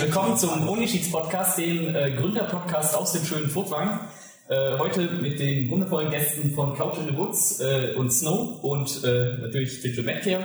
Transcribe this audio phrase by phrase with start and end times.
[0.00, 4.00] willkommen zum Unisheets Podcast, dem äh, Gründerpodcast aus dem schönen Furtwang.
[4.48, 9.04] Äh, heute mit den wundervollen Gästen von Couch in the Woods äh, und Snow und
[9.04, 10.44] äh, natürlich Digital Medcare.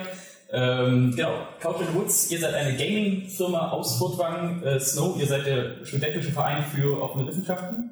[0.52, 1.32] Ähm, genau,
[1.62, 4.62] Couch in the Woods, ihr seid eine Gaming-Firma aus Furtwang.
[4.62, 7.92] Äh, Snow, ihr seid der studentische Verein für offene Wissenschaften.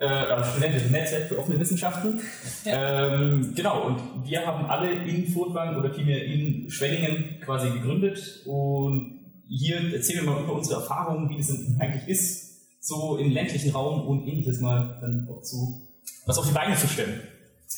[0.00, 2.20] Äh, also studentisches Netzwerk für offene Wissenschaften.
[2.64, 9.17] Ähm, genau, und wir haben alle in Furtwang oder vielmehr in Schwenningen quasi gegründet und
[9.48, 12.48] hier erzählen wir mal über unsere Erfahrungen, wie das eigentlich ist,
[12.80, 15.88] so im ländlichen Raum und ähnliches mal dann auch zu,
[16.26, 17.20] was auf die Beine zu stellen.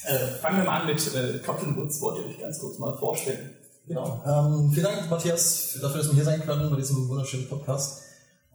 [0.04, 2.00] Äh, fangen wir mal an mit äh, Captain Woods.
[2.00, 3.50] Wollt ihr euch ganz kurz mal vorstellen?
[3.86, 4.22] Genau.
[4.24, 8.02] Ähm, vielen Dank, Matthias, dafür, dass wir hier sein können bei diesem wunderschönen Podcast.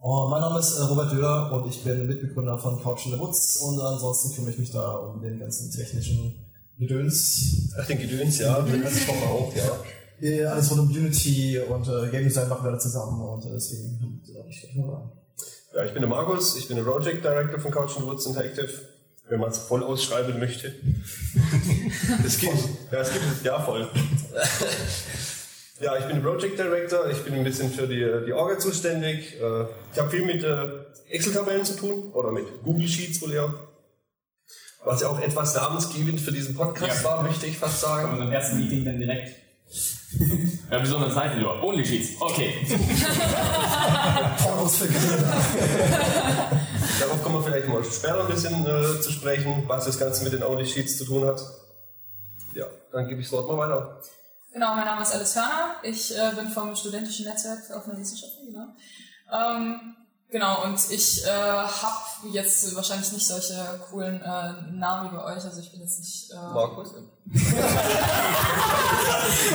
[0.00, 3.18] Oh, mein Name ist äh, Robert Döhler und ich bin Mitbegründer von Couch in the
[3.18, 6.34] Woods und ansonsten kümmere ich mich da um den ganzen technischen
[6.78, 7.70] Gedöns.
[7.78, 8.60] Ach, den Gedöns, ja.
[8.60, 9.78] Den ganzen Woche auch, ja.
[10.20, 13.50] Ja, alles rund um Unity und äh, Game Design machen wir da zusammen und äh,
[13.54, 15.12] deswegen habe ich gleich mal
[15.74, 18.68] Ja, ich bin der Markus, ich bin der Project Director von Couch and Woods Interactive,
[19.28, 20.72] wenn man es voll ausschreiben möchte.
[22.24, 22.54] Es gibt,
[22.92, 23.88] ja, es gibt, ja, voll.
[25.80, 29.34] Ja, ich bin Project Director, ich bin ein bisschen für die, die Orga zuständig.
[29.40, 30.64] Äh, Ich habe viel mit äh,
[31.10, 33.52] Excel-Tabellen zu tun oder mit Google Sheets wohl eher.
[34.84, 37.04] Was ja auch etwas namensgebend für diesen Podcast Ja.
[37.10, 38.12] war, möchte ich fast Bei sagen.
[38.12, 39.34] unserem ersten Meeting dann direkt.
[40.70, 41.40] Ja, wie soll man das heißen?
[41.40, 42.20] Ja, Only Sheets.
[42.20, 42.66] Okay.
[44.42, 45.34] Pornos für Kinder.
[47.00, 50.32] Darauf kommen wir vielleicht mal später ein bisschen äh, zu sprechen, was das Ganze mit
[50.32, 51.40] den Only Sheets zu tun hat.
[52.54, 54.00] Ja, dann gebe ich das Wort mal weiter.
[54.52, 55.76] Genau, mein Name ist Alice Hörner.
[55.82, 58.68] Ich äh, bin vom Studentischen Netzwerk für offene Wissenschaften, genau.
[59.30, 59.96] Ähm,
[60.30, 65.44] genau, und ich äh, habe jetzt wahrscheinlich nicht solche coolen äh, Namen wie bei euch.
[65.44, 66.30] Also ich bin jetzt nicht...
[66.30, 66.94] Äh, Markus?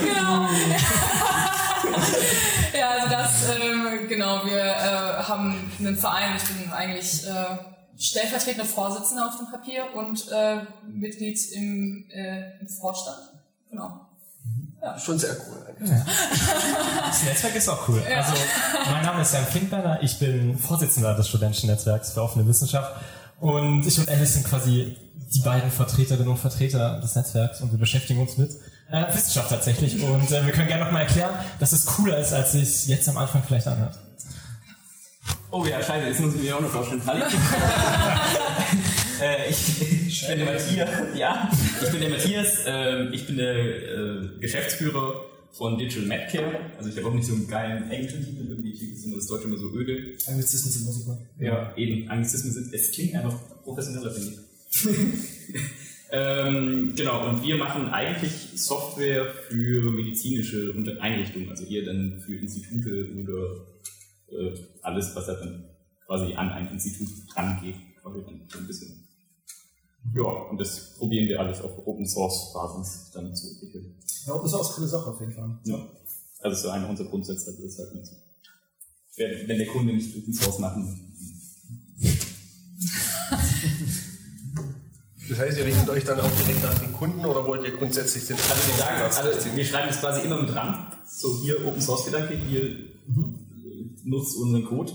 [0.03, 0.41] genau.
[2.78, 7.58] ja, also das, ähm, genau, wir äh, haben einen Verein, ich bin eigentlich äh,
[7.97, 13.17] stellvertretende Vorsitzende auf dem Papier und äh, Mitglied im, äh, im Vorstand.
[13.69, 14.07] Genau.
[15.03, 15.58] Schon sehr cool.
[15.68, 15.90] eigentlich.
[17.08, 18.02] Das Netzwerk ist auch cool.
[18.16, 18.34] Also,
[18.92, 22.91] mein Name ist Jan Finkberner, ich bin Vorsitzender des Studentischen Netzwerks für offene Wissenschaft
[23.40, 24.97] und ich und Alice sind quasi
[25.34, 28.52] die beiden Vertreterinnen und Vertreter des Netzwerks und wir beschäftigen uns mit
[28.91, 32.53] äh, Wissenschaft tatsächlich und äh, wir können gerne nochmal erklären, dass es cooler ist, als
[32.53, 33.97] es jetzt am Anfang vielleicht anhört.
[35.53, 37.01] Oh ja, scheiße, jetzt muss ich mir auch noch vorstellen.
[37.06, 37.25] Hallo.
[39.22, 40.89] äh, ich, ich bin der Matthias.
[41.13, 41.51] Ja,
[41.84, 42.59] ich bin der Matthias.
[42.66, 46.56] ähm, ich bin der äh, Geschäftsführer von Digital Medcare.
[46.78, 48.47] Also ich habe auch nicht so einen geilen englischen Titel.
[48.47, 50.16] Irgendwie ist immer das Deutsche immer so öde.
[50.25, 51.19] Anglizismen sind super.
[51.38, 52.09] Ja, eben.
[52.09, 54.88] Anglizismen sind, es klingt einfach professioneller, finde ich.
[56.13, 63.09] ähm, genau, und wir machen eigentlich Software für medizinische Einrichtungen, also eher dann für Institute
[63.22, 63.66] oder
[64.31, 65.66] äh, alles, was halt dann
[66.06, 69.08] quasi an ein Institut rangeht, quasi dann so ein bisschen.
[70.14, 73.96] Ja, und das probieren wir alles auf Open Source Basis dann zu entwickeln.
[74.25, 75.59] Ja, das ist auch eine coole Sache auf jeden Fall.
[75.66, 75.88] Ja.
[76.40, 78.16] Also so einer unserer Grundsätze, das ist halt immer so.
[79.18, 81.08] Wenn wenn der Kunde nicht Open Source machen,
[85.31, 88.28] Das heißt, ihr richtet euch dann auch direkt nach den Kunden oder wollt ihr grundsätzlich
[88.28, 90.91] den Also wir sagen, also wir schreiben es quasi immer mit dran.
[91.08, 92.90] So hier Open Source Gedanke, hier äh,
[94.06, 94.91] nutzt unseren Code,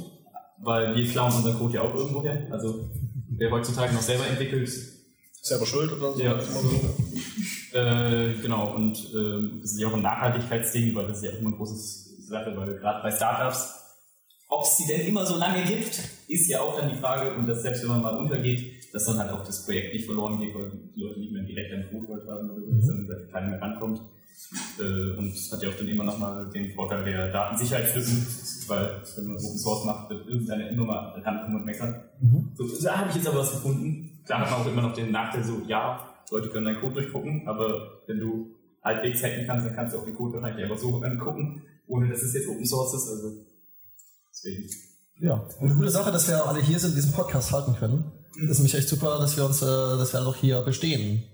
[0.62, 2.46] weil wir klauen unseren Code ja auch irgendwo her.
[2.50, 2.90] Also
[3.30, 4.70] wer heutzutage noch selber entwickelt,
[5.42, 6.22] selber schuld oder so?
[6.22, 6.40] Ja.
[6.40, 6.58] So.
[7.78, 11.40] äh, genau, und äh, das ist ja auch ein Nachhaltigkeitsding, weil das ist ja auch
[11.40, 11.76] immer eine große
[12.28, 13.74] Sache, weil gerade bei Startups,
[14.48, 17.46] ob es die denn immer so lange gibt, ist ja auch dann die Frage, und
[17.46, 20.54] dass selbst wenn man mal untergeht, dass dann halt auch das Projekt nicht verloren geht,
[20.54, 23.50] weil die Leute nicht mehr direkt an Code haben oder so, dass dann da keiner
[23.50, 24.00] mehr rankommt.
[24.78, 28.26] Äh, und es hat ja auch dann immer nochmal den Vorteil der Datensicherheitslücken,
[28.68, 32.04] weil wenn man Open Source macht, wird irgendeiner immer mal rankommen und meckern.
[32.54, 34.20] So, da habe ich jetzt aber was gefunden.
[34.24, 37.46] Klar hat man auch immer noch den Nachteil, so, ja, Leute können deinen Code durchgucken,
[37.46, 41.00] aber wenn du halbwegs hacken kannst, dann kannst du auch den Code wahrscheinlich einfach so
[41.02, 43.08] angucken, ohne dass es jetzt Open Source ist.
[43.08, 43.32] Also
[44.30, 44.68] deswegen.
[45.18, 48.12] Ja, und eine gute Sache, dass wir alle hier sind, diesen Podcast halten können.
[48.42, 51.24] Das ist nämlich echt super, dass wir uns, äh, dass wir doch hier bestehen.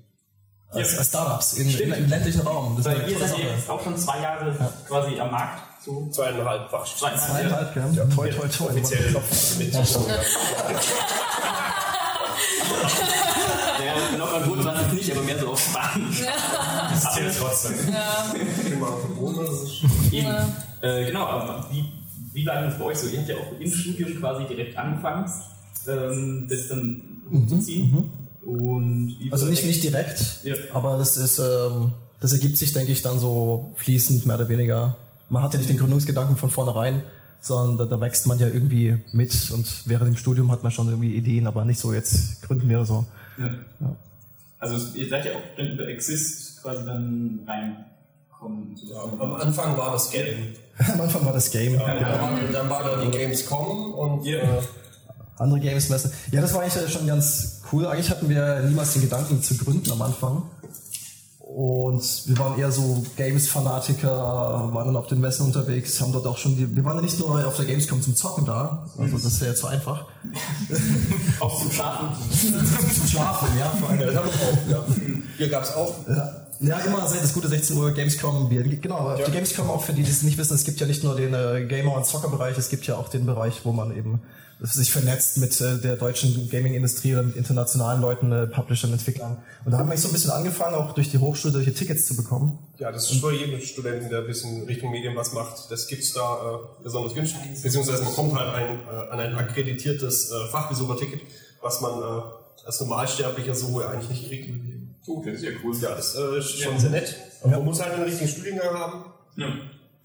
[0.73, 0.99] Als, Ja.
[0.99, 2.77] als Startups in, in, im ländlichen Raum.
[2.77, 4.55] Das ist Weil ihr seid ja jetzt auch schon zwei Jahre
[4.89, 5.63] quasi am Markt.
[5.85, 6.99] So Zweieinhalb fast.
[6.99, 7.73] zweieinhalb.
[7.75, 8.05] Zweieinhalb, ja.
[8.15, 8.67] Toi, toi, toi.
[8.69, 9.17] Offiziell
[9.59, 9.75] mit
[13.85, 15.99] Ja, noch an Boden war es nicht, aber mehr so auf Spaß.
[16.91, 17.75] Das zählt trotzdem.
[20.13, 20.29] Eben.
[20.83, 21.85] Äh, genau, aber wie,
[22.33, 23.09] wie war denn das bei euch so?
[23.09, 25.31] Ihr habt ja auch im Studium quasi direkt angefangen,
[25.89, 28.11] ähm, das dann umzuziehen.
[28.45, 30.55] Und Also war nicht, nicht direkt, Ja.
[30.73, 34.97] aber das ist, ähm, das ergibt sich, denke ich, dann so fließend, mehr oder weniger.
[35.29, 37.03] Man hat ja nicht den Gründungsgedanken von vornherein,
[37.41, 40.89] sondern da, da wächst man ja irgendwie mit und während dem Studium hat man schon
[40.89, 43.05] irgendwie Ideen, aber nicht so jetzt gründen wir so.
[43.39, 43.47] Ja.
[43.81, 43.97] Ja.
[44.59, 48.77] Also ihr seid ja auch über Exist quasi dann reinkommen.
[48.89, 50.55] Ja, am Anfang war das Game.
[50.79, 51.75] am Anfang war das Game.
[51.75, 52.53] Ja, genau.
[52.53, 54.59] Dann war da die Gamescom und yeah.
[54.59, 54.63] äh,
[55.39, 56.13] andere Games messen.
[56.31, 57.87] Ja, das war eigentlich schon ganz cool.
[57.87, 60.43] Eigentlich hatten wir niemals den Gedanken zu gründen am Anfang.
[61.55, 66.39] Und wir waren eher so Games-Fanatiker, waren dann auf den Messen unterwegs, haben dort auch
[66.39, 69.39] schon die, wir waren ja nicht nur auf der Gamescom zum Zocken da, also das
[69.39, 70.07] wäre ja zu einfach.
[71.41, 72.07] auch zum Schlafen.
[72.95, 74.01] zum Schlafen, ja, vor allem.
[74.01, 74.85] Ja, auch, ja.
[75.37, 75.95] Hier gab's auch.
[76.09, 76.47] Ja.
[76.63, 78.49] Ja, immer seit das gute 16 Uhr Gamescom.
[78.49, 79.17] Genau, ja.
[79.17, 81.35] der Gamescom auch für die, die es nicht wissen, es gibt ja nicht nur den
[81.35, 84.23] äh, Gamer- und Zocker-Bereich, es gibt ja auch den Bereich, wo man eben
[84.61, 89.39] sich vernetzt mit äh, der deutschen Gaming-Industrie oder mit internationalen Leuten, äh, Publishern, Entwicklern.
[89.65, 92.15] Und da haben wir so ein bisschen angefangen, auch durch die Hochschule solche Tickets zu
[92.15, 92.59] bekommen.
[92.79, 95.71] Ja, das ist für jeden Studenten, der ein bisschen Richtung Medien was macht.
[95.71, 97.41] Das gibt's da äh, besonders günstig.
[97.61, 101.23] Beziehungsweise man kommt halt ein, äh, an ein akkreditiertes äh, Fachbesucherticket,
[101.61, 102.23] was man äh,
[102.65, 104.49] als Normalsterblicher so eigentlich nicht kriegt.
[105.07, 105.77] Oh, das ist ja cool.
[105.81, 106.79] Ja, das äh, ist schon ja.
[106.79, 107.17] sehr nett.
[107.43, 109.05] Aber man muss halt einen richtigen Studiengang haben.
[109.37, 109.49] Ja.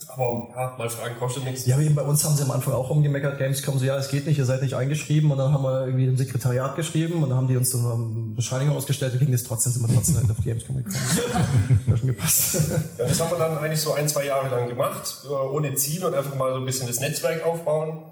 [0.10, 1.66] Aber ja, mal fragen kostet nichts.
[1.66, 4.28] Ja, eben bei uns haben sie am Anfang auch rumgemeckert, Gamescom so, ja, es geht
[4.28, 5.32] nicht, ihr seid nicht eingeschrieben.
[5.32, 8.34] Und dann haben wir irgendwie im Sekretariat geschrieben und dann haben die uns so eine
[8.36, 10.96] Bescheinigung ausgestellt und ging das trotzdem, sind wir trotzdem auf Gamescom gekommen.
[11.88, 12.56] das schon gepasst.
[12.98, 16.06] Ja, das haben wir dann eigentlich so ein, zwei Jahre lang gemacht, äh, ohne Ziel
[16.06, 18.04] und einfach mal so ein bisschen das Netzwerk aufbauen.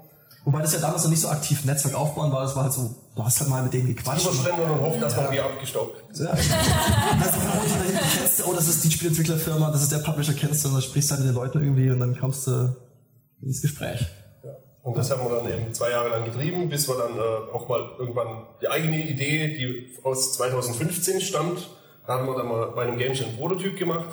[0.46, 2.94] Wobei das ja damals noch nicht so aktiv Netzwerk aufbauen war, es war halt so,
[3.16, 4.26] du hast halt mal mit denen gequatscht.
[4.26, 6.04] Überstände und hoffen, dass man wie abgestaubt.
[6.14, 6.30] Ja.
[6.30, 7.62] also, oh,
[8.16, 11.10] kennst, oh, das ist die Spielentwicklerfirma, das ist der Publisher, kennst du, und dann sprichst
[11.10, 12.76] du halt mit den Leuten irgendwie und dann kommst du
[13.42, 14.06] ins Gespräch.
[14.44, 14.50] Ja.
[14.84, 17.68] Und das haben wir dann eben zwei Jahre lang getrieben, bis wir dann äh, auch
[17.68, 21.68] mal irgendwann die eigene Idee, die aus 2015 stammt,
[22.06, 24.06] da haben wir dann mal bei einem Game Jam Prototyp gemacht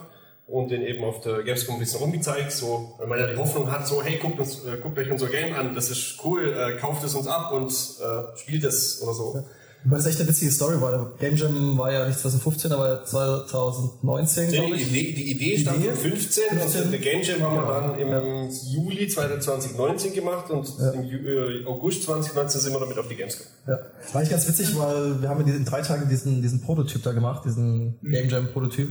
[0.48, 3.72] und den eben auf der Gamescom ein bisschen rumgezeigt, so, weil man ja die Hoffnung
[3.72, 6.78] hat, so, hey, guckt, uns, äh, guckt euch unser Game an, das ist cool, äh,
[6.80, 9.34] kauft es uns ab und äh, spielt es oder so.
[9.36, 9.44] Ja.
[9.86, 10.92] Weil das echt eine witzige Story war.
[10.92, 14.90] Der Game Jam war ja nicht 2015, aber 2019, glaube ich.
[14.90, 15.92] Die Idee, die Idee stand Idee?
[15.92, 18.50] 15, 15 und der Game Jam haben wir dann im ja.
[18.72, 20.92] Juli 2019 gemacht und ja.
[20.92, 23.46] im äh, August 2019 sind wir damit auf die Gamescom.
[23.68, 23.74] Ja.
[23.74, 23.82] War
[24.16, 27.44] eigentlich ganz witzig, weil wir haben in diesen drei Tagen diesen, diesen Prototyp da gemacht,
[27.44, 28.12] diesen mhm.
[28.12, 28.90] Game Jam Prototyp.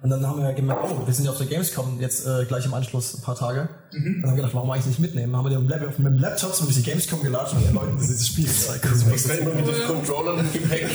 [0.00, 2.64] Und dann haben wir gemerkt, oh, wir sind ja auf der Gamescom jetzt äh, gleich
[2.64, 3.68] im Anschluss ein paar Tage.
[3.92, 3.98] Mhm.
[3.98, 5.32] Und dann haben wir gedacht, warum eigentlich nicht mitnehmen?
[5.32, 7.98] Dann haben wir den mit dem Laptop so durch die Gamescom gelatscht und den Leuten
[7.98, 8.84] dieses Spiel gezeigt.
[8.84, 10.86] Du extra immer mit dem Controller im Gepäck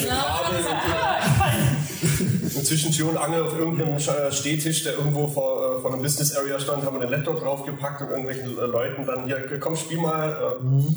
[2.55, 3.99] und zwischen Tür und Angel auf irgendeinem
[4.31, 8.01] Stehtisch, der irgendwo vor, äh, vor einem Business Area stand, haben wir den Laptop draufgepackt
[8.01, 10.57] und irgendwelchen äh, Leuten dann, hier, komm, spiel mal.
[10.61, 10.95] Äh, mhm.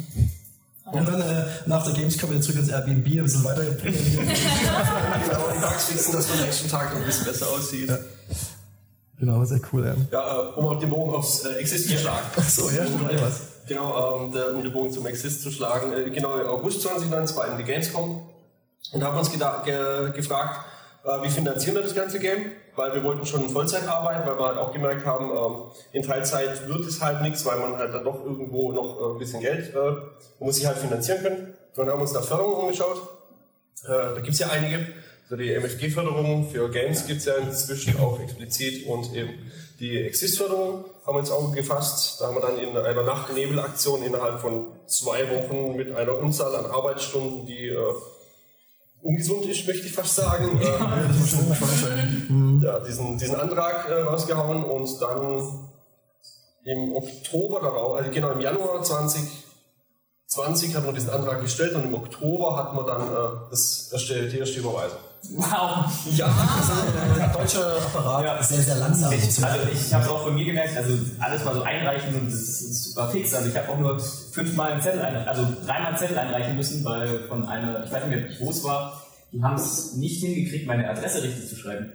[0.92, 3.90] Und dann äh, nach der Gamescom wieder zurück ins Airbnb, ein bisschen weiter genau,
[5.52, 7.88] die Bugs fixen, dass man nächsten Tag ein bisschen besser aussieht.
[7.88, 7.98] Ja.
[9.18, 9.84] Genau, sehr cool.
[9.84, 12.26] Ja, ja äh, um den Bogen aufs äh, Exist zu schlagen.
[12.36, 13.40] Achso, ja, stimmt, um, was.
[13.66, 15.92] Genau, ähm, der, um den Bogen zum Exist zu schlagen.
[15.92, 18.28] Äh, genau, August 2019 war eben die Gamescom.
[18.92, 19.32] Und da haben wir uns
[19.64, 20.60] ge gefragt,
[21.22, 22.52] wie finanzieren wir das ganze Game?
[22.74, 26.02] Weil wir wollten schon in Vollzeit arbeiten, weil wir halt auch gemerkt haben, ähm, in
[26.02, 29.40] Teilzeit wird es halt nichts, weil man halt dann doch irgendwo noch äh, ein bisschen
[29.40, 29.92] Geld äh,
[30.40, 31.54] muss sich halt finanzieren können.
[31.76, 33.00] Dann haben wir uns da Förderung angeschaut.
[33.86, 34.86] da gibt es ja einige.
[35.24, 39.50] Also die MFG-Förderung für Games gibt es ja inzwischen auch explizit und eben
[39.80, 42.20] die Exist-Förderung haben wir ins Auge gefasst.
[42.20, 46.66] Da haben wir dann in einer Nacht-Nebel-Aktion innerhalb von zwei Wochen mit einer Unzahl an
[46.66, 47.76] Arbeitsstunden, die äh,
[49.02, 50.60] ungesund ist, möchte ich fast sagen.
[50.62, 55.68] Ja, äh, muss schon ja, diesen, diesen Antrag äh, rausgehauen und dann
[56.64, 61.94] im Oktober darauf, also genau im Januar 2020 haben wir diesen Antrag gestellt und im
[61.94, 64.98] Oktober hatten wir dann äh, das erstellte die erste Überweisung.
[65.30, 65.86] Wow.
[66.12, 66.32] Ja,
[67.16, 68.42] der deutsche Apparat ja.
[68.42, 69.12] sehr, sehr langsam.
[69.12, 72.26] Ich, also ich habe es auch von mir gemerkt, also alles mal so einreichen und
[72.32, 73.34] das, war fix.
[73.34, 76.84] Also ich habe auch nur fünfmal einen Zettel, ein, also dreimal einen Zettel einreichen müssen,
[76.84, 80.66] weil von einer, ich weiß nicht mehr, wo es war, die haben es nicht hingekriegt,
[80.66, 81.92] meine Adresse richtig zu schreiben.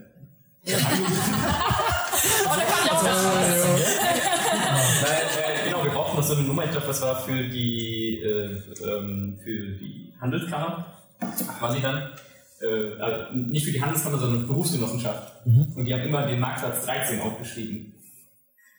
[0.63, 0.77] Ja.
[2.45, 3.03] oh, da kann ich auch
[5.01, 8.19] Weil, äh, genau, wir brauchten noch so eine Nummer, ich glaube, das war für die,
[8.21, 10.85] äh, ähm, für die Handelskammer,
[11.59, 12.11] quasi dann
[12.61, 15.45] äh, also nicht für die Handelskammer, sondern Berufsgenossenschaft.
[15.45, 15.73] Mhm.
[15.75, 17.93] Und die haben immer den Marktplatz 13 aufgeschrieben.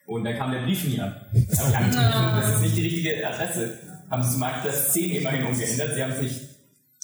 [0.07, 1.15] Und dann kam der Brief nie an.
[1.33, 3.79] Habe ich das ist nicht die richtige Adresse.
[4.11, 5.95] Haben sie zum Marktplatz 10 immerhin umgeändert.
[5.95, 6.41] Sie haben es nicht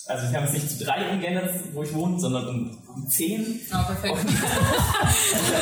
[0.08, 3.60] also sie haben es nicht zu drei umgeändert, wo ich wohne, sondern um, um zehn.
[3.70, 4.14] Ah, perfekt.
[4.14, 4.24] Und,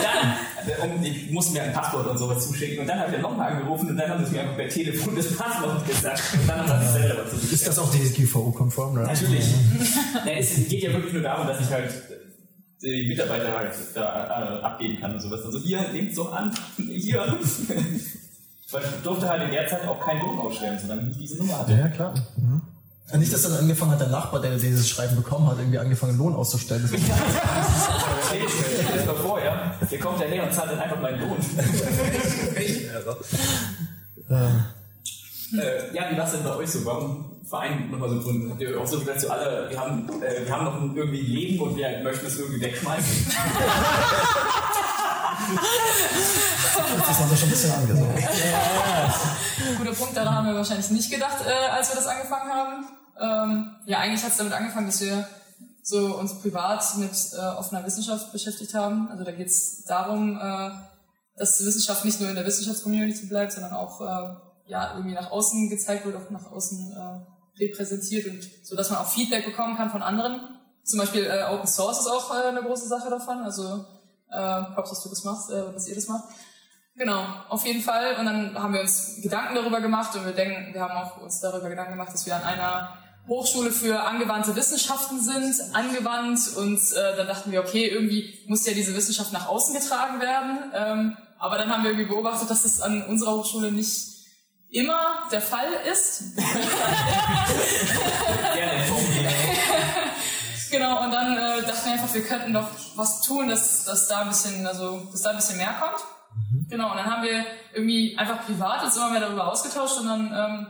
[0.02, 0.35] dann,
[0.82, 2.80] und ich musste mir ein Passwort und sowas zuschicken.
[2.80, 5.36] Und dann habe ich nochmal angerufen und dann haben sie mir einfach per Telefon das
[5.36, 6.22] Passwort gesagt.
[6.34, 8.94] Und dann haben sie es selber zu Ist das auch DSGVO-konform?
[8.94, 9.44] Natürlich.
[10.25, 11.92] ja, es geht ja wirklich nur darum, dass ich halt
[12.82, 15.44] die Mitarbeiter halt da äh, abgeben kann und sowas.
[15.44, 17.20] Also hier, nehmt so an, hier.
[18.70, 21.60] Weil ich durfte halt in der Zeit auch keinen Lohn ausstellen, sondern ich diese Nummer
[21.60, 21.72] hatte.
[21.72, 22.14] Ja, klar.
[22.36, 22.62] Mhm.
[23.14, 26.34] Nicht, dass dann angefangen hat, der Nachbar, der dieses Schreiben bekommen hat, irgendwie angefangen, Lohn
[26.34, 26.82] auszustellen.
[26.82, 27.00] Das ist-
[28.26, 29.75] Stell dir stell dir das mal vor, ja.
[29.88, 31.36] Der kommt daher und zahlt dann einfach meinen Lohn.
[35.52, 36.84] Äh, ja, wie war es denn bei euch so?
[36.84, 38.50] Warum Verein nochmal so gefunden?
[38.50, 41.20] Habt ihr auch so gesagt, so alle, wir haben, äh, wir haben noch ein irgendwie
[41.20, 43.26] ein Leben und wir möchten es irgendwie wegschmeißen?
[45.54, 49.18] Das haben wir schon ein bisschen angesagt.
[49.78, 52.86] Guter Punkt, daran haben wir wahrscheinlich nicht gedacht, äh, als wir das angefangen haben.
[53.18, 55.26] Ähm, ja, eigentlich hat es damit angefangen, dass wir
[55.82, 59.08] so uns privat mit äh, offener Wissenschaft beschäftigt haben.
[59.10, 60.70] Also da geht es darum, äh,
[61.36, 64.34] dass Wissenschaft nicht nur in der Wissenschaftscommunity bleibt, sondern auch äh,
[64.66, 68.98] ja irgendwie nach außen gezeigt wird, auch nach außen äh, repräsentiert und so, dass man
[68.98, 70.40] auch Feedback bekommen kann von anderen.
[70.82, 73.38] Zum Beispiel äh, Open Source ist auch eine große Sache davon.
[73.38, 73.84] Also
[74.30, 76.25] äh, Props, dass du das machst, äh, dass ihr das macht.
[76.97, 78.16] Genau, auf jeden Fall.
[78.18, 81.40] Und dann haben wir uns Gedanken darüber gemacht und wir denken, wir haben auch uns
[81.40, 82.97] darüber Gedanken gemacht, dass wir an einer
[83.28, 88.73] Hochschule für angewandte Wissenschaften sind, angewandt und äh, dann dachten wir, okay, irgendwie muss ja
[88.73, 90.73] diese Wissenschaft nach außen getragen werden.
[90.75, 94.16] Ähm, aber dann haben wir irgendwie beobachtet, dass das an unserer Hochschule nicht
[94.71, 96.37] immer der Fall ist.
[98.54, 98.85] Gerne.
[100.70, 104.23] Genau, und dann äh, dachten wir einfach, wir könnten doch was tun, dass, dass da
[104.23, 106.00] ein bisschen, also, dass da ein bisschen mehr kommt.
[106.68, 110.32] Genau, und dann haben wir irgendwie einfach privat uns immer mehr darüber ausgetauscht und dann
[110.32, 110.66] ähm,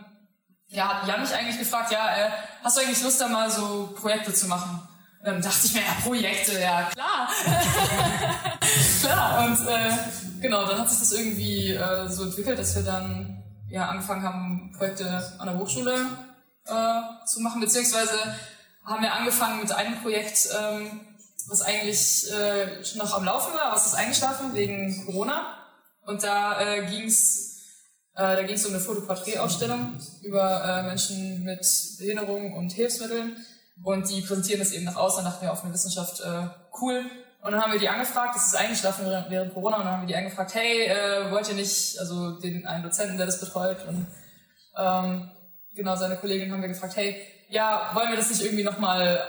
[0.68, 2.30] ja, hat Jan mich eigentlich gefragt, ja, äh,
[2.62, 4.80] hast du eigentlich Lust, da mal so Projekte zu machen?
[5.20, 7.28] Und dann dachte ich mir, ja, Projekte, ja, klar.
[9.00, 9.92] klar, und äh,
[10.40, 14.72] genau, dann hat sich das irgendwie äh, so entwickelt, dass wir dann ja angefangen haben,
[14.76, 16.06] Projekte an der Hochschule
[16.66, 18.18] äh, zu machen, beziehungsweise
[18.86, 21.00] haben wir angefangen mit einem Projekt, ähm,
[21.48, 25.54] was eigentlich äh, noch am Laufen war, es ist eingeschlafen wegen Corona.
[26.06, 27.46] Und da äh, ging es
[28.14, 31.66] äh, da ging es um eine Fotoporträtausstellung über äh, Menschen mit
[31.98, 33.36] Behinderungen und Hilfsmitteln.
[33.84, 35.22] Und die präsentieren das eben nach außen.
[35.22, 36.48] Dachten wir auf eine Wissenschaft, äh,
[36.80, 37.04] cool.
[37.42, 40.08] Und dann haben wir die angefragt, das ist eingeschlafen während Corona, und dann haben wir
[40.08, 44.06] die angefragt, hey, äh, wollt ihr nicht, also den einen Dozenten, der das betreut, und
[44.76, 45.30] ähm,
[45.74, 49.22] genau seine Kollegin haben wir gefragt, hey, ja, wollen wir das nicht irgendwie nochmal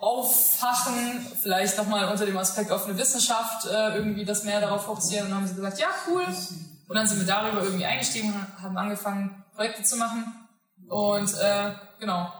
[0.00, 5.30] auffachen, vielleicht nochmal unter dem Aspekt offene Wissenschaft äh, irgendwie das mehr darauf fokussieren und
[5.30, 6.24] dann haben sie gesagt, ja, cool.
[6.88, 10.24] Und dann sind wir darüber irgendwie eingestiegen und haben angefangen, Projekte zu machen.
[10.88, 12.32] Und äh, genau,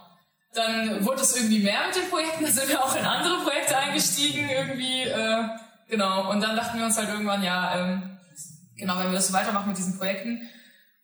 [0.53, 3.77] dann wurde es irgendwie mehr mit den Projekten, dann sind wir auch in andere Projekte
[3.77, 5.03] eingestiegen irgendwie.
[5.03, 5.43] Äh,
[5.87, 8.19] genau, und dann dachten wir uns halt irgendwann, ja, ähm,
[8.75, 10.41] genau, wenn wir das so weitermachen mit diesen Projekten,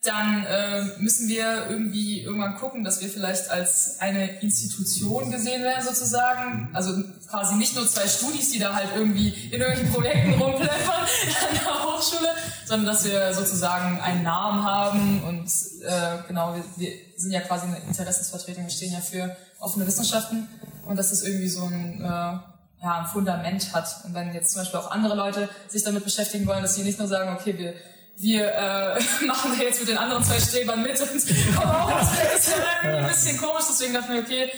[0.04, 5.84] dann äh, müssen wir irgendwie irgendwann gucken, dass wir vielleicht als eine Institution gesehen werden
[5.84, 6.70] sozusagen.
[6.74, 11.56] Also quasi nicht nur zwei Studis, die da halt irgendwie in irgendwelchen Projekten rumplempern an
[11.66, 12.30] der Hochschule,
[12.66, 15.48] sondern dass wir sozusagen einen Namen haben und
[15.84, 20.48] äh, genau, wir, wir sind ja quasi eine Interessensvertretung, wir stehen ja für offene Wissenschaften
[20.86, 23.88] und dass das irgendwie so ein, äh, ja, ein Fundament hat.
[24.06, 27.00] Und wenn jetzt zum Beispiel auch andere Leute sich damit beschäftigen wollen, dass sie nicht
[27.00, 27.74] nur sagen, okay, wir
[28.20, 32.10] wir äh, machen da jetzt mit den anderen zwei Strebern mit und kommen auch ins
[32.10, 32.36] Projekt.
[32.36, 34.50] Das wäre irgendwie ein bisschen komisch, deswegen dachten wir, okay,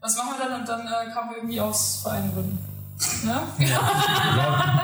[0.00, 0.60] was machen wir dann?
[0.60, 2.58] Und dann äh, kamen wir irgendwie aufs Verein gründen.
[3.24, 3.40] Ne?
[3.66, 3.80] Ja,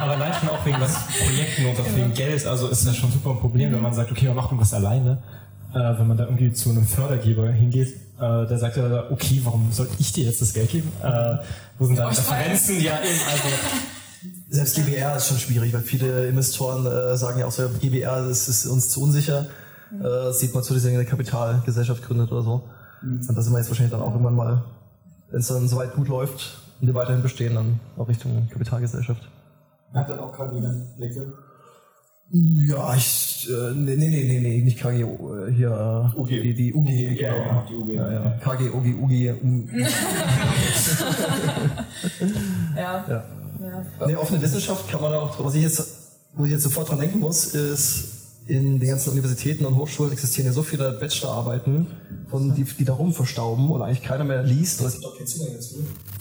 [0.01, 3.13] aber allein schon auch wegen was Projekten und auch wegen Geld, also ist das schon
[3.13, 5.23] super ein Problem, wenn man sagt, okay, man macht irgendwas alleine.
[5.75, 9.71] Äh, wenn man da irgendwie zu einem Fördergeber hingeht, äh, der sagt ja, okay, warum
[9.73, 10.91] soll ich dir jetzt das Geld geben?
[11.03, 11.37] Äh,
[11.79, 12.81] wo sind da Referenzen?
[12.81, 13.49] Ja, eben, also
[14.49, 18.49] Selbst GBR ist schon schwierig, weil viele Investoren äh, sagen ja auch so, GBR das
[18.49, 19.47] ist uns zu unsicher.
[19.93, 22.65] Äh, sieht man zu, dass ihr eine Kapitalgesellschaft gründet oder so.
[23.03, 24.65] Und da sind wir jetzt wahrscheinlich dann auch irgendwann mal,
[25.31, 29.29] wenn es dann soweit gut läuft und wir weiterhin bestehen, dann auch Richtung Kapitalgesellschaft.
[29.95, 31.33] Hat dann auch KG dann Blicke?
[32.31, 36.29] Ja, ich, äh, nee, nee, nee, nee, nicht KG, äh, hier, äh, UG.
[36.29, 37.45] Die, die UG, Ja, genau.
[37.45, 37.95] genau, die UG.
[37.95, 38.31] Ja, ja.
[38.43, 39.69] KG, UG, UG, um,
[42.77, 43.05] Ja.
[43.09, 43.25] ja.
[44.01, 44.07] Ja.
[44.07, 45.83] Nee, offene Wissenschaft kann man auch, was ich jetzt,
[46.35, 48.17] wo ich jetzt sofort dran denken muss, ist,
[48.47, 51.89] in den ganzen Universitäten und Hochschulen existieren ja so viele Bachelorarbeiten,
[52.31, 54.81] von, die, die da rum verstauben und eigentlich keiner mehr liest.
[54.81, 55.75] Und es gibt auch keinen Zugang dazu.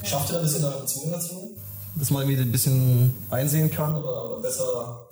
[0.04, 1.56] Schafft ihr ein bisschen da Zugang dazu?
[1.96, 5.05] Dass man irgendwie ein bisschen einsehen kann oder, oder besser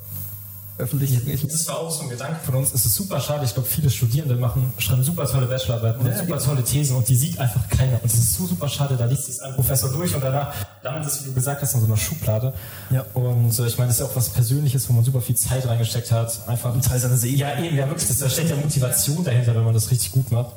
[0.84, 2.74] öffentlich Das war auch so ein Gedanke von uns.
[2.74, 3.46] Es ist super schade.
[3.46, 7.16] Ich glaube, viele Studierende machen, schreiben super tolle Bachelorarbeiten und super tolle Thesen und die
[7.16, 8.02] sieht einfach keiner.
[8.02, 8.96] Und es ist so super schade.
[8.98, 11.80] Da liest es ein Professor durch und danach landet es, wie du gesagt hast, in
[11.80, 12.54] so einer Schublade.
[12.92, 13.06] Ja.
[13.14, 15.68] Und äh, ich meine, das ist ja auch was Persönliches, wo man super viel Zeit
[15.68, 16.48] reingesteckt hat.
[16.48, 17.38] Einfach Ein Teil seiner Seele.
[17.38, 18.08] Ja, eben, ja wirklich.
[18.08, 20.52] Das, da steckt ja Motivation dahinter, wenn man das richtig gut macht.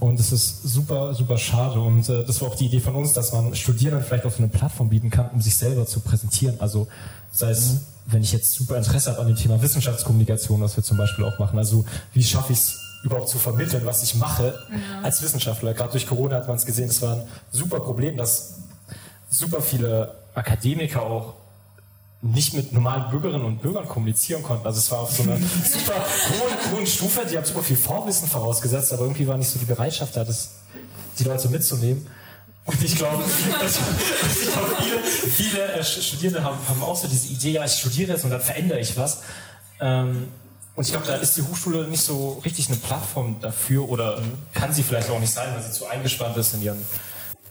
[0.00, 1.80] Und es ist super, super schade.
[1.80, 4.38] Und äh, das war auch die Idee von uns, dass man Studierenden vielleicht auch so
[4.38, 6.60] eine Plattform bieten kann, um sich selber zu präsentieren.
[6.60, 6.86] Also
[7.32, 10.96] sei es wenn ich jetzt super Interesse habe an dem Thema Wissenschaftskommunikation, was wir zum
[10.96, 11.58] Beispiel auch machen.
[11.58, 14.58] Also wie schaffe ich es überhaupt zu vermitteln, was ich mache
[15.02, 15.74] als Wissenschaftler.
[15.74, 17.22] Gerade durch Corona hat man es gesehen, es war ein
[17.52, 18.54] super Problem, dass
[19.28, 21.34] super viele Akademiker auch
[22.22, 24.66] nicht mit normalen Bürgerinnen und Bürgern kommunizieren konnten.
[24.66, 28.28] Also es war auf so einer super hohen, hohen Stufe, die haben super viel Vorwissen
[28.28, 30.50] vorausgesetzt, aber irgendwie war nicht so die Bereitschaft da, das,
[31.18, 32.06] die Leute mitzunehmen.
[32.66, 37.52] Und ich glaube, ich glaube viele, viele äh, Studierende haben, haben auch so diese Idee,
[37.52, 39.22] ja, ich studiere jetzt und dann verändere ich was.
[39.80, 40.28] Ähm,
[40.74, 44.20] und ich glaube, da ist die Hochschule nicht so richtig eine Plattform dafür oder
[44.52, 46.84] kann sie vielleicht auch nicht sein, weil sie zu eingespannt ist in ihren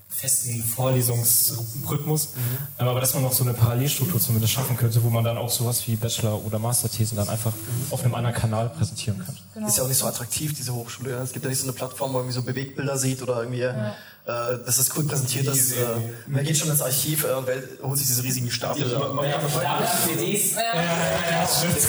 [0.10, 2.36] festen Vorlesungsrhythmus.
[2.36, 2.42] Mhm.
[2.78, 5.88] Aber dass man noch so eine Parallelstruktur zumindest schaffen könnte, wo man dann auch sowas
[5.88, 7.54] wie Bachelor- oder Masterthesen dann einfach
[7.90, 9.36] auf einem anderen Kanal präsentieren kann.
[9.54, 9.68] Genau.
[9.68, 11.12] Ist ja auch nicht so attraktiv, diese Hochschule.
[11.16, 13.60] Es gibt ja nicht so eine Plattform, wo man irgendwie so Bewegbilder sieht oder irgendwie,
[13.60, 13.96] ja.
[14.26, 15.74] Äh, dass das cool präsentiert ist.
[15.74, 15.86] Äh,
[16.26, 17.48] man geht schon ins Archiv äh, und
[17.84, 18.92] holt sich diese riesigen Stapel.
[18.92, 20.56] Ja, ja, ja, CDs.
[20.56, 21.80] Ja, ja, ja, stimmt.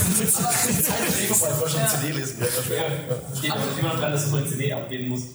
[1.88, 2.42] CD lesen.
[3.38, 5.28] Steht immer noch dran, dass du eine CD abgeben musst.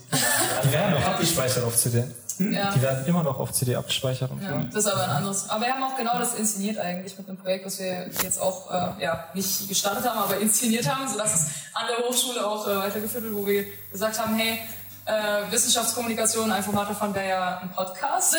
[0.63, 2.03] Die werden noch abgespeichert auf CD.
[2.37, 2.53] Hm?
[2.53, 2.71] Ja.
[2.71, 4.29] Die werden immer noch auf CD abgespeichert.
[4.29, 5.49] Und ja, das ist aber ein anderes.
[5.49, 8.69] Aber wir haben auch genau das inszeniert eigentlich mit einem Projekt, was wir jetzt auch
[8.69, 11.41] äh, ja, nicht gestartet haben, aber inszeniert haben, sodass es
[11.73, 14.59] an der Hochschule auch äh, weitergeführt wird, wo wir gesagt haben, hey,
[15.11, 18.37] äh, Wissenschaftskommunikation, ein Format davon wäre ja ein Podcast.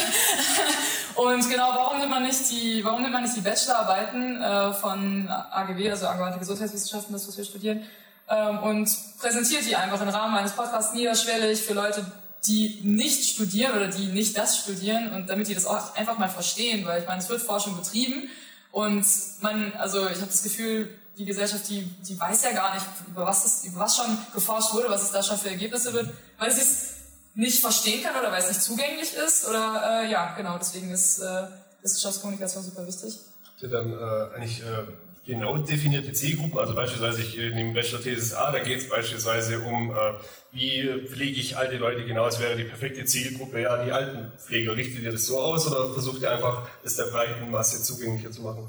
[1.14, 5.28] und genau, warum nimmt man nicht die, warum nimmt man nicht die Bachelorarbeiten äh, von
[5.28, 7.82] AGW, also angewandte Gesundheitswissenschaften, das was wir studieren,
[8.28, 8.88] ähm, und
[9.20, 12.06] präsentiert die einfach im Rahmen eines Podcasts niederschwellig für Leute,
[12.46, 16.28] die nicht studieren oder die nicht das studieren und damit die das auch einfach mal
[16.28, 18.30] verstehen, weil ich meine, es wird Forschung betrieben
[18.72, 19.04] und
[19.42, 23.26] man, also ich habe das Gefühl, die Gesellschaft, die, die weiß ja gar nicht, über
[23.26, 26.50] was, das, über was schon geforscht wurde, was es da schon für Ergebnisse wird, weil
[26.50, 26.92] sie es
[27.34, 31.18] nicht verstehen kann oder weil es nicht zugänglich ist oder äh, ja, genau, deswegen ist
[31.18, 31.44] äh,
[31.82, 33.18] Wissenschaftskommunikation super wichtig.
[33.60, 34.84] Ja, dann äh, eigentlich äh,
[35.24, 36.58] genau definierte Zielgruppen.
[36.58, 40.14] Also beispielsweise ich nehme Bachelor-Thesis A, da geht es beispielsweise um, äh,
[40.52, 44.76] wie pflege ich alte Leute genau, es wäre die perfekte Zielgruppe, ja, die Altenpfleger.
[44.76, 48.42] Richtet ihr das so aus oder versucht ihr einfach, es der breiten Masse zugänglicher zu
[48.42, 48.68] machen?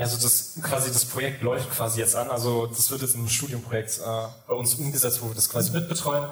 [0.00, 2.30] Also das quasi das Projekt läuft quasi jetzt an.
[2.30, 4.02] Also das wird jetzt im Studienprojekt äh,
[4.48, 6.28] bei uns umgesetzt, wo wir das quasi mitbetreuen.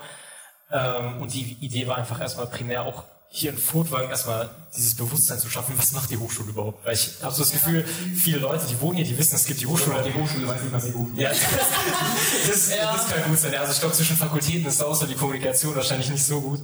[0.70, 5.38] Ähm, und die Idee war einfach erstmal primär auch hier in Furtwagen erstmal dieses Bewusstsein
[5.38, 6.84] zu schaffen, was macht die Hochschule überhaupt?
[6.86, 7.84] Weil ich habe so das Gefühl,
[8.16, 10.02] viele Leute, die wohnen hier, die wissen, es gibt die Hochschule.
[10.02, 11.30] Die Hochschule weiß nicht, was die Hochschule ja,
[12.48, 12.92] das, ja.
[12.92, 13.54] das kann gut sein.
[13.54, 16.60] Also ich glaube, zwischen Fakultäten ist so die Kommunikation wahrscheinlich nicht so gut.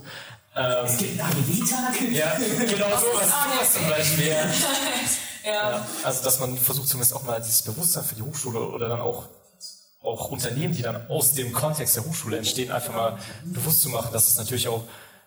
[0.56, 2.10] Ähm, es gibt AGW-Tage.
[2.12, 4.34] Ja, genau sowas, sowas zum Beispiel.
[5.44, 5.70] Ja.
[5.70, 5.86] Ja.
[6.02, 9.28] Also dass man versucht zumindest auch mal dieses Bewusstsein für die Hochschule oder dann auch
[10.02, 14.12] auch Unternehmen, die dann aus dem Kontext der Hochschule entstehen, einfach mal bewusst zu machen,
[14.12, 14.84] dass es natürlich auch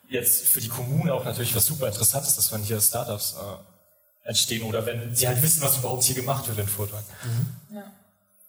[0.08, 4.64] jetzt für die Kommune auch natürlich was super Interessantes, dass wenn hier Startups äh, entstehen
[4.64, 7.04] oder wenn sie halt wissen, was überhaupt hier gemacht wird in Furtwang.
[7.24, 7.76] Mhm.
[7.76, 7.84] Ja.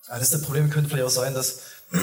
[0.08, 0.18] ja.
[0.18, 2.02] Das Problem könnte vielleicht auch sein, dass wenn